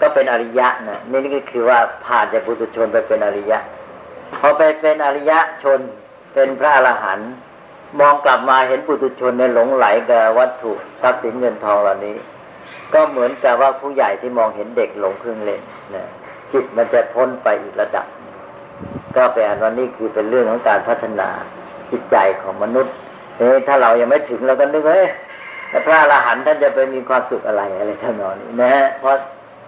[0.00, 3.58] ก็เป็นอริยะนะนี่นี่ก็คือว่าผ่านจากปุถุชนไปเป็นอริยะ
[4.40, 5.80] พอไปเป็นอริยะชน
[6.34, 7.30] เป็นพระอรหันต์
[8.00, 12.16] มองกลับมาเห็นปุถุชนในหลงไหลกับวัตถุทรัพย์สินเงินทองเหล่านี้
[12.94, 15.62] ก็เหมือนกับว่าผู้ใหญ่ที่มองเห็นเด็กหลงเครื่องเล่น
[15.94, 16.04] นะ
[16.52, 18.06] จิตมันจะพ้นไปอีกระดับ
[19.16, 21.30] ก็แปลว่านี่คือเป็นเรื่องของการพัฒนา
[21.92, 22.94] จิตใจของมนุษย์
[23.38, 25.06] เอ้ถ้าเรายังไม่ถึงเราก็นึกเฮ้ย
[25.86, 29.12] พระอรหันต์ท่านจะไปมีความสุขอะไรอะไรท่านนอนนี้นะฮะเพราะ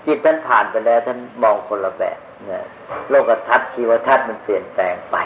[0.07, 2.19] จิตท่านผ่านไปแล้วท่านมองคนละแบบ
[2.51, 2.65] นะ
[3.11, 5.17] โลกทัศน์ชีวทัศน์มันเปลี่ยนแปลงไป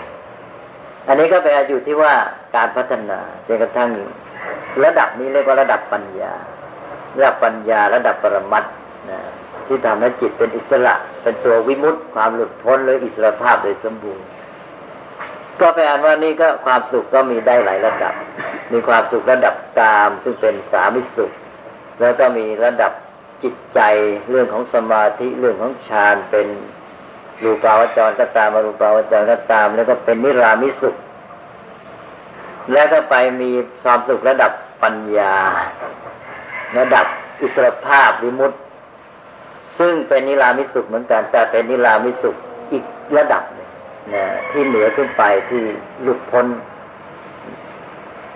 [1.09, 2.12] อันนี้ก็เป็นอยู่ที่ว่า
[2.57, 3.90] การพัฒนาจนกระทั่ง
[4.84, 6.32] ระดับนี้เรียกว่าระดับปัญญา
[7.16, 8.64] ระดับปัญญาระดับปรมัต
[9.11, 9.18] นะ
[9.66, 14.24] ที่ทำให้จิตเป็นอิสระ เป็นตัววิมุตติความหลุดพ้นหรืออิสระภาพโดยสมบูรณ์
[15.61, 18.14] ก็ไปอ่านว่านี่ก็ความสุขก็มีได้หลายระดับ
[18.72, 21.30] มีความสุขระดับกามซึ่งเป็นสามิสุข
[22.00, 22.92] แล้วก็มีระดับ
[23.42, 23.80] จิตใจ
[24.30, 26.46] เรื่องของสมาธิเรื่องของฌานเป็น
[27.42, 30.96] รูปาวจรก็ตามอรูปาวจรก็ตาม แล้วก็เป็นนิรามิสุข
[32.72, 33.50] แล้วก็ไปมี
[33.82, 34.52] ความสุขระดับ
[34.82, 35.36] ปัญญา
[36.78, 37.06] ระดับ
[37.40, 38.59] อิสรภาพวิมุตติ
[39.78, 42.36] ซึ่งเป็นนิรามิสุขเหมือนกันแต่เป็นนิรามิสุข
[42.72, 42.84] อีก
[43.16, 43.42] ระดับ
[44.50, 45.62] ที่เหนือขึ้นไปที่
[46.02, 46.46] หลุดพ้น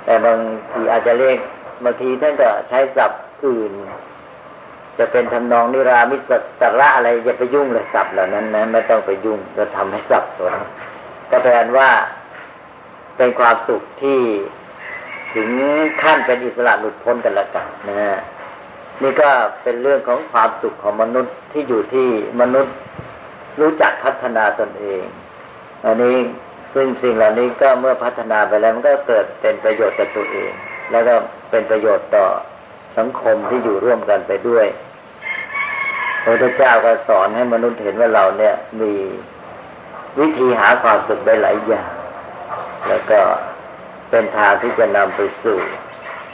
[0.05, 0.39] แต่บาง
[0.73, 1.39] ทีอาจจะเรียก
[1.85, 3.73] บางทีท่านก็ใช้ศัพท์อื่น
[4.99, 10.53] จะเป็นทำนองนิรามิสตระอะไรอย่าไปยุ่งเลยศัพท์เหล่านั้นนะไม่ต้องไปยุ่งจะทำให้สับสน
[11.31, 11.91] ก็แปลว่า
[13.17, 14.21] เป็นความสุขที่
[15.35, 15.49] ถึง
[16.03, 18.19] ขั้นเป็นอิสระหลุดพ้นกันล้วกันนะฮะ
[19.03, 19.31] นี่ก็
[19.63, 22.09] เป็นเรื่องของความสุขของมนุษย์ที่อยู่ที่
[22.41, 22.75] มนุษย์
[23.61, 25.05] รู้จักพัฒนาตนเอง
[25.85, 26.17] อันนี้
[26.75, 30.53] ซึ่งสิ่งเหล่านี้ก็เมื่อพัฒนาไปแล้วมันก็เกิดเป็นประโยชน์กับตัวเอง
[30.91, 31.15] แล้วก็
[31.51, 32.27] เป็นประโยชน์ต่อ
[32.99, 34.67] สังคมที่อยู่ร่วมกันไปด้วย
[36.23, 38.93] พระพุทธเจ้าก็สอนให้มนุษย์เห็นว่าเราเนี่ยมี
[40.19, 41.91] วิธีหาความสุขได้หลายอย่าง
[42.89, 43.21] แล้วก็
[44.11, 45.59] เป็นทางที่จะนำไปสู่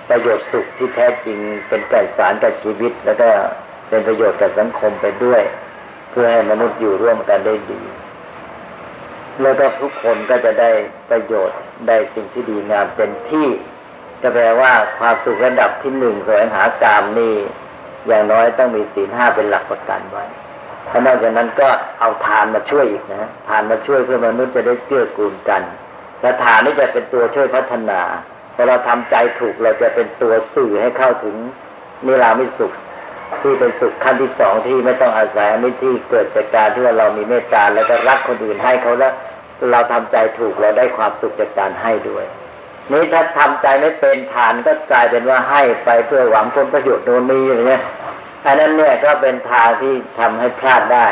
[0.09, 1.39] ประโยชน์สุขที่แท้จริง
[1.69, 3.29] เป็นไก่สารกับชีวิต แล้วก็
[3.89, 5.43] เป็นประโยชน์กับสังคมไปด้วย
[6.11, 7.81] เพื่อให้มนุษย์อยู่ร่วมกันได้ดี
[9.43, 10.71] แล้วก็ทุกคนก็จะได้
[11.11, 11.59] ประโยชน์
[11.89, 13.49] ได้สิ่งที่ดีงามเป็นที่
[14.23, 17.35] ก็แปลว่าความสุขระดับที่หนึ่งแสวงหากามนี่
[18.07, 20.25] อย่างน้อยต้องมีศีลห้าเป็นหลักประกันไว้
[20.91, 21.69] ถ้านอกจากนั้นก็
[22.01, 25.63] เอาทานมาช่วยอีกนะทานมาช่วยเพื่อมนุษย์จะได้เกื้อกูลกัน
[26.21, 28.01] และทานนี่จะเป็นตัวช่วยพัฒนา
[28.55, 31.37] พอเราทำใจถูกเราจะเป็นตัวสื่อให้เข้าถึง
[32.07, 32.73] นิรามิสุข
[33.43, 39.13] ที่เป็นสุขขั้นที่สองที่ไม่ต้องอาศัยอมิตรที่เกิดจากการที่ว่าเรามีเมตตาแล้วก็รักคนอื่นให้เขาแล้ว
[39.71, 42.25] เราทำใจถูกเราได้ความสุขจากการให้ด้วย
[42.93, 47.83] นี้ถ้าทำใจไม่เป็นทานก็กลายเป็นว่าให้ไปเพื่อหวังผลประโยชน์โน่นนี้อย่างเงี้ย
[48.45, 51.07] อันนั้นเนี่ยก็เป็นทางที่ทำให้พลาดได้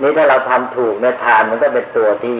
[0.00, 2.38] นี่ถ้าเราทำถูกเนี่ยทานมันก็เป็นตัวที่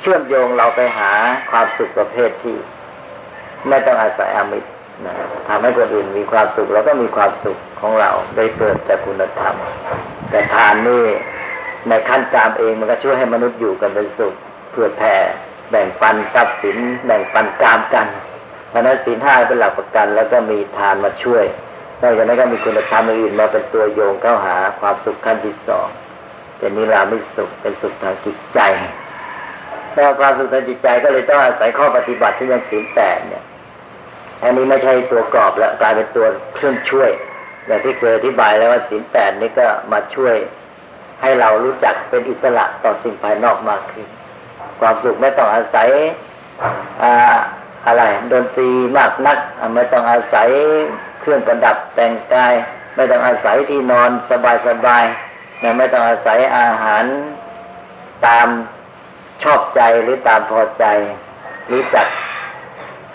[0.00, 1.10] เชื่อมโยงเราไปหา
[1.50, 2.56] ความสุขประเภทที่
[3.68, 4.68] ไม่ต้องอาศัยอามิตร
[5.06, 5.14] นะ
[5.48, 9.54] ทำให้คนอื่นมีความสุขเราก็มีความสุขของเราได้เกิดจากคุณธรรม
[10.30, 11.04] แต่ทานนี่
[11.88, 14.34] ในขั้นกามเองมันก็ช่วยให้มนุษย์อยู่กันเป็นสุข
[14.70, 15.16] เพื่อแผ่
[15.70, 18.06] แบ่งปันทรัพย์สินแบ่งปันกามกัน
[18.68, 21.44] เพราะนั้นสินห้าเป็นหลักประกัน แล้วก็มีทานมาช่วย
[22.00, 25.88] นอกจากนั้นก็มีคุณธรรมอื่นมาเป็นตัวโยงเข้าหาความสุขขั้นที่สอง
[26.58, 28.60] เป็นนิรามิสุขเป็นสุขทางจิตใจ
[29.94, 33.44] แล้วความสุขทางจิตใจก็เลยต้องอาศัยข้อปฏิบัติที่ยังศีลแปดเนี่ย
[34.42, 37.10] อันนี้ไม่ใช่ตัวกรอบแล้วกลายเป็นตัวเครื่องช่วย
[37.66, 40.36] อย่างที่เคยอธิบายแล้วว่าศีลแปดนี้ก็มาช่วย
[41.22, 44.06] ให้เรารู้จักเป็นอิสระต่อสิ่งภายนอกมากขึ้น
[44.80, 45.88] ความสุขไม่ต้องอาศัย
[47.86, 48.02] อะไร
[48.32, 49.38] ดนตรีมากนัก
[49.74, 50.48] ไม่ต้องอาศัย
[51.20, 52.54] เครื่องประดับแต่งกาย
[52.96, 54.10] ไม่ต้องอาศัยที่นอน
[54.66, 57.04] สบายๆไม่ต้องอาศัยอาหาร
[58.26, 58.48] ตาม
[59.42, 60.84] ชอบใจหรือตามพอใจ
[61.72, 62.06] รู้จัก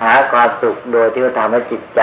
[0.01, 2.01] หาความสุขโดยที่จะทำให้จิตใจ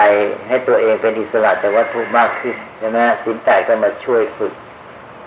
[0.48, 4.52] ให้ตัวเองเป็นอิสระจากวัตถุมากขึ้นใช่ไหมสินแปดก็มาช่วยฝึก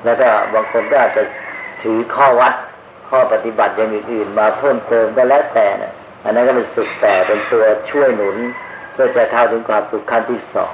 [0.05, 1.23] แล้วก็บางคนก็อาจจะ
[1.83, 2.53] ถือข้อวัด
[3.09, 5.93] ข้อปฏิบัติอย่างอื่นมาเพิ่มเติมก็แล้วแต่นะ
[6.23, 8.37] อันนั้นก็เป็นสุขแต่เป็นตัวช่วยหนุน
[8.93, 10.73] เพื่อจะเข้าถึงความสุขขั้นที่สอง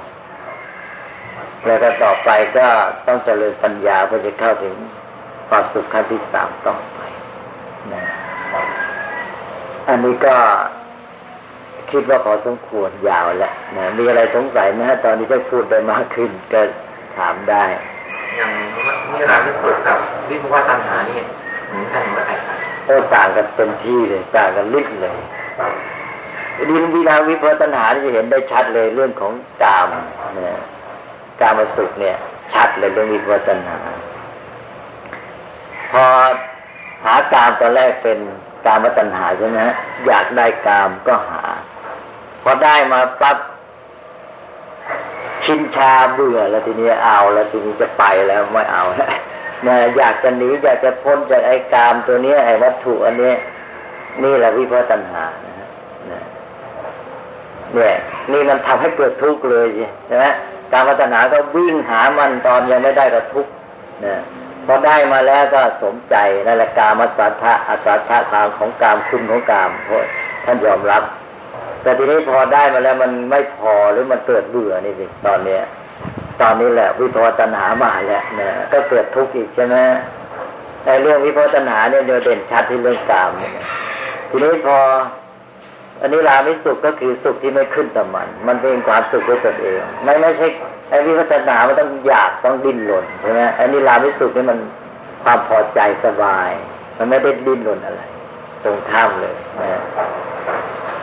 [1.66, 2.66] แล้วก็ต่อไปก็
[3.06, 4.74] ต้องเจริญปัญญาเพื่อจะเข้าถึง
[5.48, 7.00] ความสุขขั้นที่สามต่อไป
[7.92, 8.04] นะ
[9.88, 10.36] อันนี้ก็
[11.90, 16.60] คิดว่าพอสมควรยาวแล้วนะมีอะไรสงสัยไหมฮะตอนนี้จะพูดไปมากขึ้นก็
[17.16, 17.64] ถามได้
[18.36, 18.52] อย่าง
[19.14, 19.98] นิรามิสุขกับ
[20.28, 21.20] วิภวตัณหานี่
[21.68, 25.18] เหมือนกันหรือแตกต่างโอ้ต่างกันเต็มที่เลยต่างกันลิบเลย
[26.70, 29.88] ดินวิราวิภวตัณหาจะเห็นได้ชัดเลยเรื่องของกาม
[30.38, 30.60] นะ
[31.40, 32.16] กามสุขเนี่ย
[32.52, 33.78] ชัดเลยเรื่องวิภวตัณหา
[35.92, 36.04] พอ
[37.04, 38.18] หากามตอนแรกเป็น
[38.66, 39.60] กามตัณหาใช่ไหม
[40.06, 41.42] อยากได้กามก็หา
[42.42, 43.36] พอได้มาปั๊บ
[45.44, 49.10] ชินชาเบื่อแล้วทีนี้เอาแล้วทีนี้จะไปแล้วไม่เอาแล้ว
[49.66, 53.32] นะอยากจะหนีอยากจะพ้นจากไอ้กามตัวนี้ไอ้วัตถุอันนี้
[54.22, 55.68] นี่แหละวิพตัณหานะฮะ
[57.74, 57.94] เนี่ย
[58.32, 59.66] นี่มันทำให้เกิดทุกข์เลย
[60.06, 60.26] ใช่ไหม
[60.72, 63.52] การพัฒนาก็วิ่งหามันตอนยังไม่ได้ก็ทุกข์
[64.04, 64.16] นะ
[64.66, 66.16] พอได้มาแล้วก็สมใจ
[66.46, 69.98] นั่นแหละกามาสัทธะอสัทธะทางของกามคุณของกามเพราะ
[70.44, 71.02] ท่านยอมรับ
[71.84, 75.62] แต่ทีนี้พอได้มาแล้วมันไม่พอหรือมันเกิดเบื่อนี่สิตอนเนี้ย
[76.40, 79.76] ตอนนี้แหละวิพตัณหามาแล้วนี่ยก็เกิดทุกข์อีกใช่ไหม
[80.84, 83.30] ในเรื่องวิพตัณหาเนี่ยเดียวเด่นชัดที่เรื่องกาม
[84.30, 84.76] ทีนี้พอ
[86.00, 90.46] อันนี้ลามิสุขก็คือสุขที่ไม่ขึ้นต่อมัน มันเป็นความสุขด้วยตนเอง ไม่ไม่ใช่
[90.90, 94.58] ไอ้วิปัสสนามันต้องอยากต้องดิ้นรนใช่ไหมอันนี้ลามิสุขนี่มัน
[95.24, 96.50] ความพอใจสบาย
[96.98, 98.02] มันไม่ได้ดิ้นรนอะไร
[98.64, 99.82] ตรงข้ามเลยนะ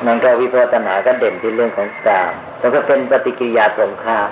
[0.08, 4.30] มันก็วิปัสสนาก็เด่นที่เรื่องของกามแล้วก็เป็นปฏิกิริยาตรงข้าม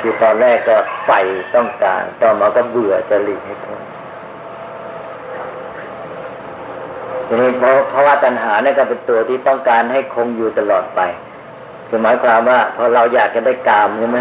[0.00, 1.20] คือตอนแรกก็ใฝ่
[1.54, 3.82] ต้องการตอนมาก็เบื่อจะหลีกให้พ้น
[7.26, 11.00] ทีนี้เพราะเพราะว่าตัณหาเนี่ยก็เป็นตัวที่ต้องการให้คงอยู่ตลอดไป
[11.88, 14.20] คือหมายความว่า พอเราอยากจะได้กามใช่ไหม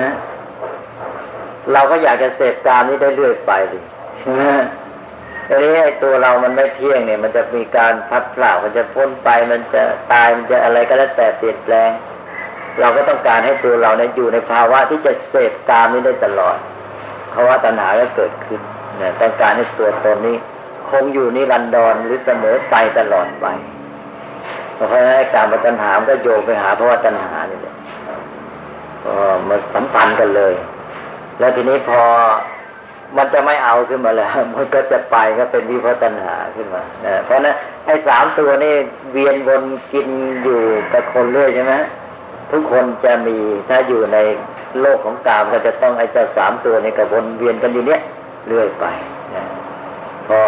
[1.74, 3.80] เราก็อยากจะเสพกามนี้ได้เรื่อยไปสิ
[4.20, 4.44] ใช่ไหม
[5.48, 11.90] ทีนี้ไอ้ตัวเรามันไม่เที่ยงเนี่ย มันจะมีการพัดเปล่ามันจะพ้นไป มันจะตาย มันจะอะไรก็แล้วแต่เปลี่ยนแปลง
[12.80, 16.58] เราก็ต้องการให้ตัวเราเนี่ยอยู่ในภาวะที่จะเสพกามนี้ได้ตลอด
[17.32, 18.62] เพราะว่าตัณหาก็เกิดขึ้น
[18.98, 20.36] เนี่ยต้องการให้ตัวตนนี้
[20.90, 23.46] คงอยู่นิรันดรหรือเสมอไปตลอดไป
[24.76, 27.76] เพราะฉะนั้นการมาตัณหามันก็โยงไปหาเพราะว่าตัณหานี่แหละ
[29.50, 30.54] มันสัมพันธ์กันเลย
[31.40, 32.02] แล้วทีนี้พอ
[33.18, 36.84] มันจะไม่เอาขึ้นมาแล้วมันก็จะไปก็เป็นวิพัฒนาขึ้นมา
[37.26, 37.56] เพราะนั้น
[37.86, 38.74] ไอ้สามตัวนี่
[39.12, 39.64] เวียนวน
[39.94, 40.08] กิน
[40.44, 40.62] อยู่
[40.94, 41.74] กับคนเรื่อยใช่ไหม
[42.52, 43.38] ทุกคนจะมี
[43.70, 44.18] ถ้าอยู่ใน
[44.82, 48.02] โลกของกามก็จะต้องไอ้เจ้าสามตัวนี้กับวนเวียนกันอยู่เนี้ย
[48.48, 48.86] เรื่อยไป
[49.36, 49.44] นะ
[50.28, 50.40] พอ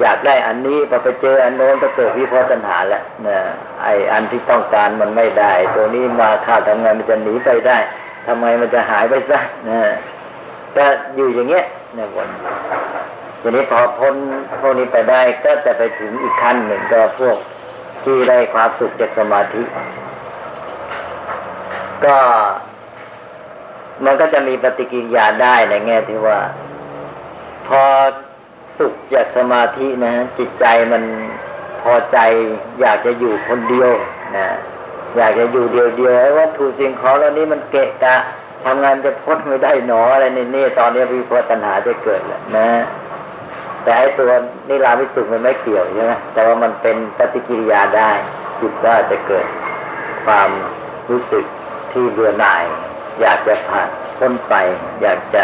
[0.00, 3.38] อยากได้อันนี้พอไปเจออันโน้นก็เกิดวิพตัญหาแล้วนะ
[3.82, 7.78] ไออันที่ต้องการมันไม่ได้ ตัวนี้มาข้าทำงานมันจะหนีไปได้
[8.26, 9.38] ทำไมมันจะหายไปซะ
[9.68, 9.80] นะ
[10.76, 10.84] ก็
[11.16, 11.64] อยู่อย่างเงี้ย
[11.98, 12.28] นะวน
[13.40, 14.14] ทีนี้พอพ้น
[14.60, 17.36] พวกนี้ไปได้ก็จะไปถึงอีกขั้นหนึ่งก็พวก
[18.04, 19.62] ที่ได้ความสุขจากสมาธิ
[22.04, 22.16] ก็
[24.04, 26.38] มันก็จะมีปฏิกิริยาได้ในแง่ที่ว่า
[27.68, 27.82] พอ
[28.78, 31.02] สุขจากสมาธินะจิตใจมัน
[31.82, 32.18] พอใจ
[32.80, 33.90] อยากจะอยู่คนเดียว
[34.36, 34.48] นะ
[35.16, 38.16] อยากจะอยู่เดียวเดียววัตถุสิ่งของเหล่านี้มันเกะกะ
[38.64, 42.68] ทำงานจะพ้นไม่ได้หนออะไรนี่นี่ตอนนี้วิพตัญหาจะเกิดแหละนะ
[43.82, 44.30] แต่ไอ้ตัว
[44.68, 48.10] นิรามิสุขมันไม่เกี่ยวใช่ไหมแต่ว่ามันเป็นปฏิกิริยาได้
[48.60, 49.46] จิตก็จะเกิด
[50.26, 50.50] ความ
[51.10, 51.44] รู้สึก
[51.92, 52.64] ที่เบื่อหน่าย
[53.20, 53.88] อยากจะผ่าน
[54.18, 54.54] พ้นไป
[55.02, 55.42] อยากจะ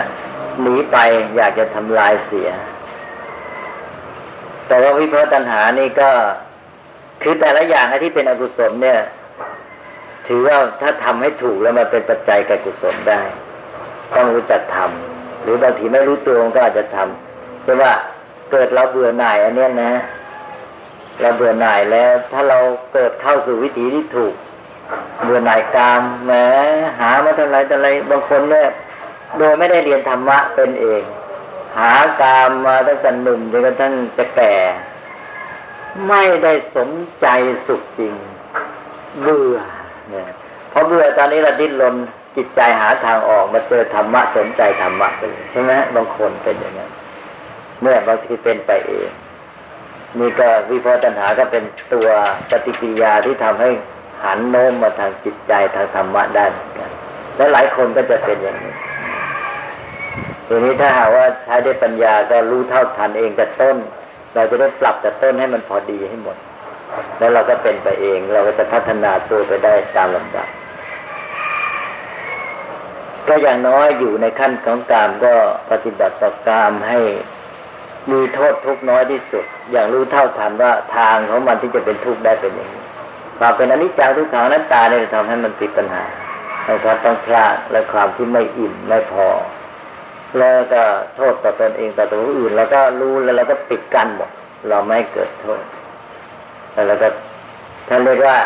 [0.61, 0.97] หนีไป
[1.37, 2.49] อยากจะทำลายเสีย
[4.69, 6.11] แต่ว่าวิพตัญหานี่ก็
[7.23, 9.01] คือแต่ละอย่างที่เป็นอกุศลเนี่ย
[10.29, 13.23] ถือว่าถ้าทำให้ถูกแล้วมันเป็นปัจจัยแก่กุศลได้
[14.17, 17.93] ต้องรู้จักทำหรือบางทีไม่รู้ตัวมันก็อาจจะทำเช่นว่า
[18.53, 19.93] เกิดเราเบื่อหน่ายอันเนี้ยนะ
[21.21, 22.59] เราเบื่อหน่ายแล้ว ถ้าเรา
[22.93, 24.35] เกิดเข้าสู่วิถีที่ถูก
[25.25, 26.33] เบื่อหน่ายกามแหม
[26.99, 28.69] หามาเท่าไรเท่าไรบางคนเนี่ย
[29.39, 31.03] โดยไม่ได้เรียนธรรมะเป็นเอง
[31.79, 34.55] หากามมาตั้งแต่หนุ่มจนกระทั่งจะแก่
[36.09, 37.27] ไม่ได้สนใจ
[37.67, 38.15] สุขจริง
[39.23, 39.57] เบื่อ
[40.11, 40.25] เนี่ย
[40.73, 41.95] พอเบื่อตอนนี้เราดิ้นรน
[42.37, 46.91] จิตใจหาทางออกมาเจอธรรมะสนใจธรรมะไปใช่ไหมบางคนเป็นอย่างนั้น
[47.83, 49.11] เนี่ยบางทีเป็นไปเอง
[50.19, 52.09] นี่ก็วิพาตัญหาก็เป็นตัว
[52.51, 53.71] ปฏิกิริยาที่ทำให้
[54.25, 56.91] หันโน้มมาทางจิตใจทางธรรมะได้เหมือนกัน
[57.37, 58.75] และหลายคนก็จะเป็นอย่างนี้
[60.47, 63.77] ทีนี้ถ้าหากว่าใช้ได้ปัญญาก็รู้เท่าทันเองแต่ต้น
[64.35, 66.37] เราจะได้ปรับแต่ต้นให้มันพอดีให้หมด
[67.19, 70.49] แล้วเราก็เป็นไปเอง เราก็จะพัฒนาตัวไปได้ตามลำดับ
[73.29, 75.33] ก็อย่างน้อยอยู่ในขั้นของกามก็
[75.71, 77.01] ปฏิบัติต่อกามให้
[78.11, 82.83] มีโทษทุกน้อยที่สุด อย่างรู้เท่าทันว่าทางของมันที่จะเป็นทุกข์ได้เป็นอย่างนี้
[83.39, 86.05] ความเป็นอนิจจังทุกขังนั้นตาเนี่ยทำให้มันติดปัญหา
[86.65, 89.29] แล้วต้องพลาดและความที่ไม่อิ่มไม่พอ
[90.39, 90.83] แล้วก็
[91.17, 94.31] โทษต่อตนเองต่อตัวอื่น แล้วก็รู้แล้วเราก็ปิดกั้นหมด
[94.69, 95.61] เราไม่เกิดโทษ
[96.89, 97.09] แล้วก็
[97.89, 98.39] ท่านเรียกว่า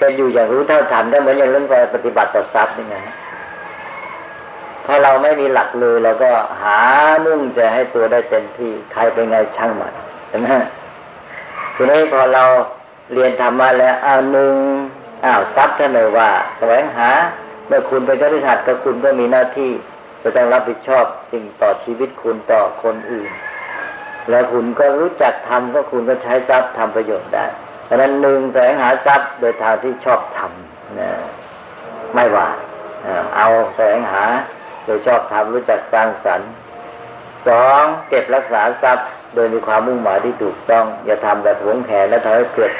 [0.00, 2.96] จะอยู่อย่างรู้เท่าทันก็เหมือนอย่างเรื่องการปฏิบัติต่อทรัพย์นี่ไง
[4.86, 6.30] ถ้าเราไม่มีหลักเลยเราก็
[6.62, 6.78] หา
[7.26, 9.92] นุ่งจะให้ตัวได้เต็มที่ใครเป็นไงช่างมัน
[10.28, 10.48] เห็นไหม
[11.74, 12.44] ทีนี้พอเรา
[13.12, 14.54] เรียนธรรมะแล้วอ้าวหนึ่ง
[15.24, 17.08] อ้าวทรัพย์ท่านเลยว่าแสวงหา
[17.66, 19.70] เมื่อคุณเป็นเจ้าหน้าที่ก็คุณก็มีหน้าที่
[20.22, 23.30] จะต้องรับผิดชอบสิ่งต่อชีวิตคุณต่อคนอื่น
[24.30, 27.46] แล้วคุณก็รู้จักทำก็คุณก็ใช้ทรัพย์ทำประโยชน์ได้
[27.84, 31.10] เพราะนั้นหนึ่งแสวงหาทรัพย์โดยทางที่ชอบทำนะ
[32.14, 32.48] ไม่ว่า
[33.36, 34.24] เอาแสวงหา
[34.84, 36.50] โดยชอบทำรู้จักสร้างสรรค์
[37.48, 42.72] สองเก็บรักษาทรัพย์ โดยมีความมุ่งหมายที่ถูกต้อง อย่าทำแบบหวงแหนและทำให้เกิด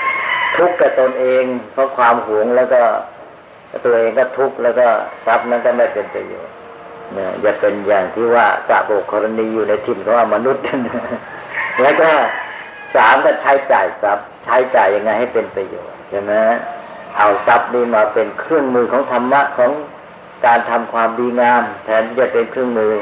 [0.56, 2.82] ทุกข์กับตนเอง เพราะความหวงแล้วก็
[3.84, 4.86] ตัวเองก็ทุกข์แล้วก็
[5.26, 6.54] ทรัพย์นั้นก็ไม่เป็นประโยชน์
[7.16, 10.62] นี่ยอย่าเป็นอย่างที่ว่าสาโบกรณีอยู่ในถิ่นของมนุษย์
[11.82, 12.10] แล้วก็
[12.94, 16.32] สามก็ใช้จ่ายทรัพย์ใช้จ่ายยังไงให้เป็นประโยชน์ใช่ไหม
[17.18, 19.70] เอาทรัพย์นี้มาเป็นเครื่องมือของธรรมะของ
[20.46, 22.92] การทำความดีงาม แทนที่จะเป็นเครื่องมือ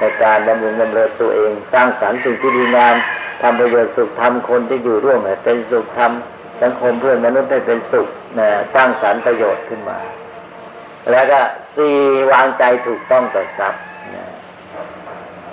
[0.00, 2.94] ในการดำรงดำเนินตัวเอง สร้างสรรค์สิ่งที่ดีงาม
[3.42, 8.08] ทำประโยชน์สุขทำคนที่อยู่ร่วมให้เป็นสุขทำสังคมเพื่อนมนุษย์ให้เป็นสุข
[8.38, 9.98] นะสร้างสรรค์ประโยชน์ขึ้นมา
[11.10, 11.40] แล้วก็
[11.76, 11.94] สี่
[12.32, 13.82] วางใจถูกต้องต่อทรัพย์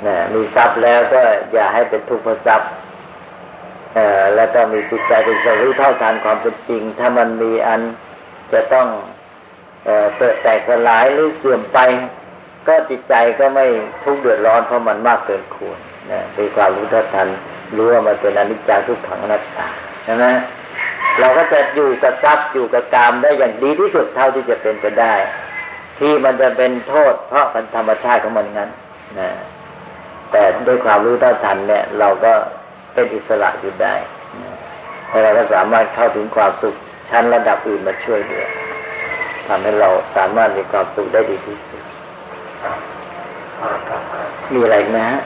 [0.08, 1.22] นะมีทรัพย์แล้วก็
[1.54, 2.70] อย่าให้เป็นทุกข์เพราะทรัพย์
[4.36, 7.82] แล้วก็มีจิตใจเป็นสรู้เท่าทานความเป็นจริง ถ้ามันมีอัน
[8.54, 8.88] จะต้อง
[10.18, 11.80] เกิดแตกสลายหรือเสื่อมไป
[12.68, 13.66] ก็จิตใจก็ไม่
[14.04, 15.80] ทุกข์เดือดร้อนเพราะมันมากเกินควร
[16.12, 17.28] นะมีความรู้เท่าทัน
[17.76, 19.68] รู้ว่ามันเป็นอนิจจาทุกขังอนัตตา
[20.04, 20.26] ใช่ไหม
[21.20, 25.14] เราก็จะอยู่กับทรัพย์อยู่กับกามได้อย่างดีที่สุดเท่าที่จะเป็นไปได้
[26.00, 28.70] ที่มันจะเป็นโทษ เพราะเป็นธรรมชาติของมันงั้น
[29.20, 29.30] นะ
[30.32, 32.34] แต่ด้วยความรู้เท่าทันเนี่ย เราก็
[32.94, 33.96] เป็นอิสระอยู่ได้
[34.42, 34.54] นะ
[35.10, 36.76] แล้วเราก็สามารถเข้าถึงความสุข
[37.10, 38.46] ชั้นระดับอื่นมาช่วยเหลือ
[39.48, 41.84] ทำให้เราสามารถมีความสุขได้ดีที่สุด
[44.54, 45.22] มีอะไรอีกไหมฮะ